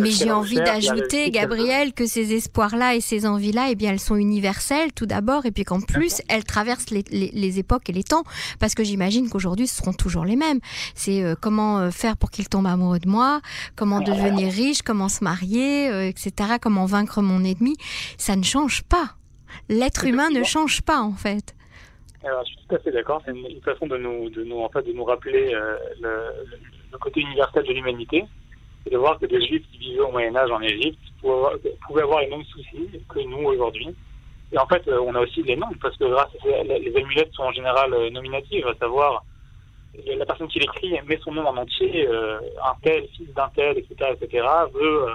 Mais 0.00 0.10
j'ai 0.10 0.30
envie 0.32 0.56
d'ajouter. 0.64 1.30
Gabriel, 1.30 1.92
que 1.92 2.06
ces 2.06 2.32
espoirs-là 2.34 2.94
et 2.94 3.00
ces 3.00 3.26
envies-là, 3.26 3.68
eh 3.70 3.74
bien, 3.74 3.90
elles 3.92 4.00
sont 4.00 4.16
universelles 4.16 4.92
tout 4.92 5.06
d'abord, 5.06 5.46
et 5.46 5.50
puis 5.50 5.64
qu'en 5.64 5.80
plus, 5.80 6.20
elles 6.28 6.44
traversent 6.44 6.90
les, 6.90 7.04
les- 7.10 7.30
les 7.32 7.58
époques 7.58 7.88
et 7.88 7.92
les 7.92 8.04
temps, 8.04 8.24
parce 8.58 8.74
que 8.74 8.84
j'imagine 8.84 9.28
qu'aujourd'hui, 9.28 9.66
ce 9.66 9.76
seront 9.76 9.92
toujours 9.92 10.24
les 10.24 10.36
mêmes. 10.36 10.60
C'est 10.94 11.22
euh, 11.22 11.34
comment 11.40 11.78
euh, 11.78 11.90
faire 11.90 12.16
pour 12.16 12.30
qu'il 12.30 12.48
tombe 12.48 12.66
amoureux 12.66 12.98
de 12.98 13.08
moi, 13.08 13.40
comment 13.76 14.00
devenir 14.00 14.52
riche, 14.52 14.82
comment 14.82 15.08
se 15.08 15.22
marier, 15.24 15.88
euh, 15.90 16.06
etc., 16.08 16.54
comment 16.60 16.86
vaincre 16.86 17.22
mon 17.22 17.44
ennemi. 17.44 17.76
Ça 18.18 18.36
ne 18.36 18.42
change 18.42 18.82
pas. 18.82 19.14
L'être 19.68 20.04
humain 20.04 20.30
ne 20.30 20.42
change 20.44 20.82
pas, 20.82 21.00
en 21.00 21.12
fait. 21.14 21.54
Alors, 22.22 22.42
je 22.44 22.50
suis 22.50 22.58
tout 22.68 22.74
à 22.74 22.78
fait 22.78 22.92
d'accord. 22.92 23.22
C'est 23.24 23.30
une, 23.32 23.60
façon 23.62 23.86
de 23.86 23.96
nous, 23.96 24.28
de 24.30 24.44
nous, 24.44 24.58
en 24.60 24.68
fait, 24.68 24.82
de 24.82 24.92
nous 24.92 25.04
rappeler 25.04 25.54
euh, 25.54 25.76
le, 26.00 26.08
le- 26.50 26.58
le 26.92 26.98
côté 26.98 27.20
universel 27.20 27.64
de 27.66 27.72
l'humanité. 27.72 28.24
C'est 28.84 28.90
de 28.90 28.98
voir 28.98 29.18
que 29.18 29.26
des 29.26 29.46
juifs 29.46 29.64
qui 29.70 29.78
vivaient 29.78 30.00
au 30.00 30.10
Moyen-Âge 30.10 30.50
en 30.50 30.60
Égypte 30.60 30.98
pouvaient 31.20 32.02
avoir, 32.02 32.20
les 32.20 32.28
mêmes 32.28 32.44
soucis 32.44 32.88
que 33.08 33.20
nous 33.20 33.48
aujourd'hui. 33.48 33.94
Et 34.52 34.58
en 34.58 34.66
fait, 34.66 34.86
euh, 34.88 35.00
on 35.00 35.14
a 35.14 35.20
aussi 35.20 35.42
les 35.42 35.56
noms, 35.56 35.70
parce 35.80 35.96
que 35.96 36.04
grâce 36.04 36.28
à 36.44 36.62
les, 36.64 36.78
les 36.80 36.96
amulettes 36.96 37.32
sont 37.34 37.44
en 37.44 37.52
général 37.52 37.92
euh, 37.92 38.10
nominatives, 38.10 38.66
à 38.66 38.74
savoir 38.74 39.22
euh, 39.98 40.16
la 40.16 40.26
personne 40.26 40.48
qui 40.48 40.58
l'écrit 40.58 40.92
met 41.06 41.18
son 41.22 41.32
nom 41.32 41.46
en 41.46 41.56
entier, 41.56 42.06
euh, 42.06 42.38
un 42.64 42.74
tel, 42.82 43.06
fils 43.16 43.32
d'un 43.34 43.48
tel, 43.54 43.78
etc., 43.78 44.12
etc., 44.20 44.46
veut, 44.74 45.08
euh, 45.08 45.14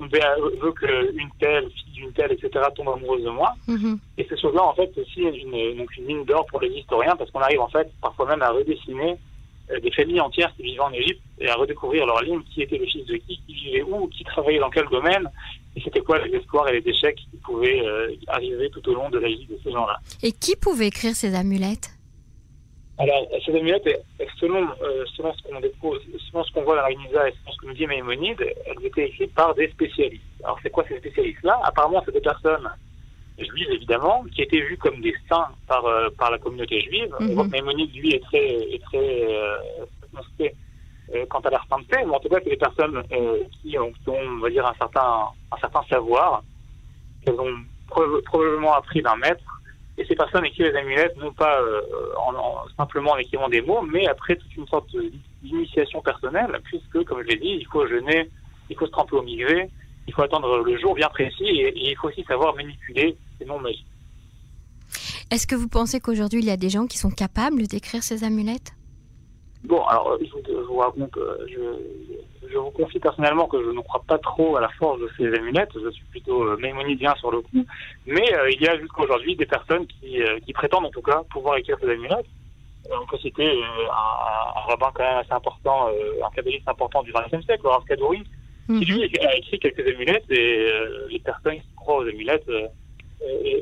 veut, 0.00 0.72
qu'une 0.72 1.30
telle, 1.38 1.70
fille 1.70 1.92
d'une 1.94 2.12
telle, 2.12 2.32
etc., 2.32 2.50
tombe 2.74 2.88
amoureuse 2.88 3.24
de 3.24 3.30
moi. 3.30 3.54
Mhm. 3.68 3.98
Et 4.18 4.26
ces 4.28 4.38
choses-là, 4.38 4.64
en 4.64 4.74
fait, 4.74 4.90
aussi 4.98 5.22
une, 5.22 5.78
donc 5.78 5.96
une 5.96 6.06
mine 6.06 6.24
d'or 6.24 6.46
pour 6.46 6.60
les 6.60 6.70
historiens, 6.70 7.16
parce 7.16 7.30
qu'on 7.30 7.40
arrive, 7.40 7.60
en 7.60 7.68
fait, 7.68 7.88
parfois 8.00 8.26
même 8.26 8.42
à 8.42 8.50
redessiner 8.50 9.16
des 9.82 9.90
familles 9.90 10.20
entières 10.20 10.52
qui 10.56 10.62
vivaient 10.62 10.80
en 10.80 10.92
Égypte 10.92 11.22
et 11.38 11.48
à 11.48 11.54
redécouvrir 11.54 12.06
leur 12.06 12.22
ligne, 12.22 12.40
qui 12.52 12.62
était 12.62 12.78
le 12.78 12.86
fils 12.86 13.04
de 13.06 13.16
qui, 13.16 13.40
qui 13.46 13.54
vivait 13.54 13.82
où, 13.82 14.08
qui 14.08 14.24
travaillait 14.24 14.60
dans 14.60 14.70
quel 14.70 14.86
domaine, 14.86 15.30
et 15.74 15.80
c'était 15.80 16.00
quoi 16.00 16.18
les 16.24 16.34
espoirs 16.36 16.68
et 16.68 16.80
les 16.80 16.90
échecs 16.90 17.16
qui 17.16 17.36
pouvaient 17.38 17.80
euh, 17.84 18.14
arriver 18.28 18.70
tout 18.70 18.88
au 18.88 18.94
long 18.94 19.10
de 19.10 19.18
la 19.18 19.28
vie 19.28 19.46
de 19.46 19.58
ces 19.62 19.72
gens-là. 19.72 19.98
Et 20.22 20.32
qui 20.32 20.56
pouvait 20.56 20.86
écrire 20.86 21.14
ces 21.14 21.34
amulettes? 21.34 21.90
Alors, 22.98 23.28
ces 23.44 23.54
amulettes, 23.54 23.88
selon, 24.40 24.66
euh, 24.82 25.04
selon 25.16 25.34
ce 25.34 25.42
qu'on 25.42 25.60
découvre, 25.60 25.98
selon 26.30 26.44
ce 26.44 26.52
qu'on 26.52 26.62
voit 26.62 26.76
dans 26.76 26.82
la 26.82 26.94
Gnisa 26.94 27.28
et 27.28 27.32
selon 27.32 27.52
ce 27.52 27.58
que 27.58 27.66
nous 27.66 27.74
dit 27.74 27.86
Maïmonide, 27.86 28.40
elles 28.40 28.86
étaient 28.86 29.08
écrites 29.08 29.34
par 29.34 29.54
des 29.54 29.68
spécialistes. 29.68 30.24
Alors, 30.42 30.58
c'est 30.62 30.70
quoi 30.70 30.84
ces 30.88 30.96
spécialistes-là? 30.98 31.60
Apparemment, 31.64 32.02
c'est 32.06 32.12
des 32.12 32.22
personnes 32.22 32.66
juives, 33.38 33.70
évidemment, 33.70 34.24
qui 34.34 34.42
étaient 34.42 34.60
vues 34.60 34.78
comme 34.78 35.00
des 35.00 35.14
saints 35.28 35.48
par, 35.66 35.84
euh, 35.84 36.08
par 36.18 36.30
la 36.30 36.38
communauté 36.38 36.80
juive. 36.80 37.14
On 37.20 37.34
voit 37.34 37.44
que 37.44 37.50
Maïmonide, 37.50 37.94
lui, 37.94 38.14
est 38.14 38.22
très, 38.22 38.46
est 38.46 38.82
très 38.82 39.26
euh, 39.34 39.56
euh, 41.14 41.24
quant 41.28 41.40
à 41.40 41.50
leur 41.50 41.64
sainteté, 41.68 41.98
mais 42.04 42.14
en 42.14 42.18
tout 42.20 42.28
cas, 42.28 42.38
c'est 42.42 42.50
des 42.50 42.56
personnes 42.56 43.02
euh, 43.12 43.38
qui, 43.62 43.78
ont, 43.78 43.92
qui 43.92 44.08
ont, 44.08 44.18
on 44.18 44.38
va 44.38 44.50
dire, 44.50 44.66
un 44.66 44.74
certain, 44.74 45.26
un 45.52 45.56
certain 45.60 45.82
savoir, 45.88 46.42
qu'elles 47.24 47.38
ont 47.38 47.54
prob- 47.88 48.22
probablement 48.24 48.74
appris 48.74 49.02
d'un 49.02 49.16
maître, 49.16 49.44
et 49.98 50.04
ces 50.04 50.16
personnes 50.16 50.44
écrivent 50.44 50.66
les 50.66 50.78
amulettes, 50.78 51.16
non 51.16 51.32
pas 51.32 51.60
euh, 51.60 51.80
en, 52.26 52.34
en- 52.34 52.64
simplement 52.76 53.12
en 53.12 53.16
écrivant 53.18 53.48
des 53.48 53.62
mots, 53.62 53.82
mais 53.82 54.06
après 54.08 54.36
toute 54.36 54.54
une 54.56 54.66
sorte 54.66 54.88
d'initiation 55.42 56.00
personnelle, 56.02 56.60
puisque, 56.64 57.04
comme 57.04 57.22
je 57.22 57.28
l'ai 57.28 57.36
dit, 57.36 57.56
il 57.60 57.66
faut 57.66 57.86
jeûner, 57.86 58.28
il 58.68 58.76
faut 58.76 58.86
se 58.86 58.90
tremper 58.90 59.16
au 59.16 59.22
migré, 59.22 59.70
il 60.08 60.12
faut 60.14 60.22
attendre 60.22 60.58
le 60.58 60.76
jour 60.78 60.94
bien 60.94 61.08
précis, 61.08 61.44
et, 61.44 61.68
et 61.68 61.90
il 61.90 61.96
faut 61.96 62.08
aussi 62.08 62.24
savoir 62.24 62.54
manipuler 62.56 63.16
noms 63.44 63.58
magiques. 63.60 63.86
Est-ce 65.30 65.46
que 65.46 65.54
vous 65.56 65.68
pensez 65.68 66.00
qu'aujourd'hui, 66.00 66.40
il 66.40 66.46
y 66.46 66.50
a 66.50 66.56
des 66.56 66.70
gens 66.70 66.86
qui 66.86 66.98
sont 66.98 67.10
capables 67.10 67.66
d'écrire 67.66 68.02
ces 68.02 68.24
amulettes? 68.24 68.72
Bon, 69.64 69.82
alors, 69.84 70.12
euh, 70.12 70.18
je 70.24 70.30
vous, 70.30 70.40
je 70.46 70.52
vous 70.66 70.76
raconte, 70.76 71.16
euh, 71.16 71.44
je, 71.48 72.48
je 72.48 72.56
vous 72.56 72.70
confie 72.70 73.00
personnellement 73.00 73.48
que 73.48 73.60
je 73.60 73.70
ne 73.70 73.80
crois 73.80 74.04
pas 74.06 74.18
trop 74.18 74.56
à 74.56 74.60
la 74.60 74.68
force 74.78 75.00
de 75.00 75.10
ces 75.16 75.26
amulettes. 75.34 75.70
Je 75.74 75.90
suis 75.90 76.04
plutôt 76.12 76.44
euh, 76.44 76.56
maïmonidien 76.58 77.14
sur 77.16 77.32
le 77.32 77.40
coup. 77.40 77.64
Mais 78.06 78.32
euh, 78.34 78.50
il 78.52 78.60
y 78.62 78.68
a 78.68 78.78
jusqu'à 78.78 79.02
aujourd'hui 79.02 79.34
des 79.34 79.46
personnes 79.46 79.86
qui, 79.88 80.22
euh, 80.22 80.38
qui 80.46 80.52
prétendent 80.52 80.86
en 80.86 80.90
tout 80.90 81.02
cas 81.02 81.22
pouvoir 81.30 81.56
écrire 81.56 81.76
ces 81.80 81.90
amulettes. 81.90 82.26
On 82.88 83.06
peut 83.06 83.18
citer 83.18 83.48
euh, 83.48 83.62
un, 83.90 84.58
un 84.58 84.60
rabbin 84.68 84.90
quand 84.94 85.02
même 85.02 85.18
assez 85.18 85.32
important, 85.32 85.88
un 85.88 86.30
kabbaliste 86.36 86.68
important 86.68 87.02
du 87.02 87.12
XXe 87.12 87.44
siècle, 87.44 87.62
le 87.64 87.70
Rav 87.70 87.84
Kadouri, 87.84 88.22
qui 88.22 88.72
Mhm. 88.72 88.80
lui 88.82 89.18
a 89.20 89.36
écrit 89.36 89.58
quelques 89.58 89.86
amulettes 89.94 90.30
et 90.30 90.68
les 91.10 91.18
personnes 91.20 91.54
qui 91.56 91.68
croient 91.76 91.98
aux 91.98 92.08
amulettes 92.08 92.48
et 92.48 92.66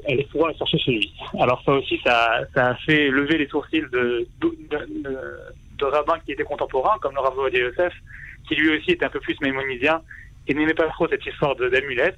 elle 0.06 0.20
est 0.20 0.30
souvent 0.30 0.52
chercher 0.54 0.78
chez 0.78 0.92
lui. 0.92 1.14
Alors 1.38 1.62
ça 1.64 1.72
aussi, 1.72 2.00
ça, 2.04 2.40
ça 2.54 2.68
a 2.70 2.74
fait 2.76 3.08
lever 3.08 3.38
les 3.38 3.48
sourcils 3.48 3.82
de, 3.92 4.26
de, 4.40 4.56
de, 4.70 5.08
de 5.78 5.84
rabbins 5.84 6.18
qui 6.24 6.32
étaient 6.32 6.44
contemporains, 6.44 6.98
comme 7.00 7.14
le 7.14 7.20
Rav 7.20 7.34
Yosef, 7.52 7.92
qui 8.48 8.54
lui 8.56 8.76
aussi 8.76 8.92
était 8.92 9.04
un 9.04 9.10
peu 9.10 9.20
plus 9.20 9.40
mémonisien 9.40 10.02
et 10.46 10.54
n'aimait 10.54 10.74
pas 10.74 10.88
trop 10.88 11.08
cette 11.08 11.24
histoire 11.24 11.56
d'amulette. 11.56 12.16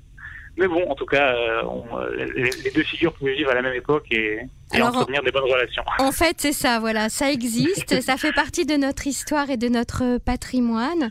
Mais 0.58 0.68
bon, 0.68 0.88
en 0.88 0.94
tout 0.94 1.04
cas, 1.04 1.34
euh, 1.34 1.62
on, 1.64 1.84
euh, 1.98 2.26
les, 2.34 2.50
les, 2.50 2.70
deux 2.70 2.82
figures 2.82 3.12
pouvaient 3.12 3.34
vivre 3.34 3.50
à 3.50 3.54
la 3.54 3.60
même 3.60 3.74
époque 3.74 4.06
et, 4.10 4.38
et 4.72 4.76
Alors, 4.76 4.88
entretenir 4.88 5.22
des 5.22 5.30
bonnes 5.30 5.44
relations. 5.44 5.82
En 5.98 6.12
fait, 6.12 6.36
c'est 6.38 6.52
ça, 6.52 6.80
voilà, 6.80 7.10
ça 7.10 7.30
existe, 7.30 8.00
ça 8.00 8.16
fait 8.16 8.32
partie 8.32 8.64
de 8.64 8.74
notre 8.74 9.06
histoire 9.06 9.50
et 9.50 9.58
de 9.58 9.68
notre 9.68 10.16
patrimoine. 10.18 11.10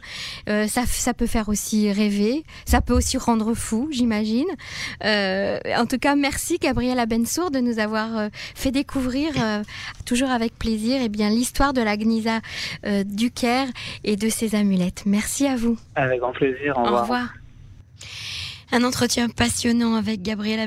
Euh, 0.50 0.66
ça, 0.66 0.86
ça 0.88 1.14
peut 1.14 1.28
faire 1.28 1.48
aussi 1.48 1.92
rêver, 1.92 2.44
ça 2.66 2.82
peut 2.82 2.94
aussi 2.94 3.18
rendre 3.18 3.54
fou, 3.54 3.88
j'imagine. 3.92 4.48
Euh, 5.04 5.60
en 5.78 5.86
tout 5.86 6.00
cas, 6.00 6.16
merci 6.16 6.58
Gabriela 6.58 7.06
Bensour 7.06 7.52
de 7.52 7.60
nous 7.60 7.78
avoir 7.78 8.30
fait 8.56 8.72
découvrir, 8.72 9.32
toujours 10.08 10.32
avec 10.32 10.58
plaisir, 10.58 11.02
eh 11.04 11.10
bien 11.10 11.30
l'histoire 11.30 11.74
de 11.74 11.82
la 11.82 11.98
Gnisa 11.98 12.40
du 13.06 13.30
Caire 13.30 13.68
et 14.04 14.16
de 14.16 14.28
ses 14.28 14.56
amulettes. 14.56 15.04
Merci 15.06 15.46
à 15.46 15.56
vous. 15.56 15.78
Avec 15.96 16.20
grand 16.20 16.34
plaisir. 16.34 16.76
Au 16.78 16.82
Au 16.82 16.84
revoir. 16.86 17.02
revoir. 17.04 17.28
Un 18.72 18.84
entretien 18.84 19.30
passionnant 19.30 19.96
avec 19.96 20.22
Gabriela 20.22 20.64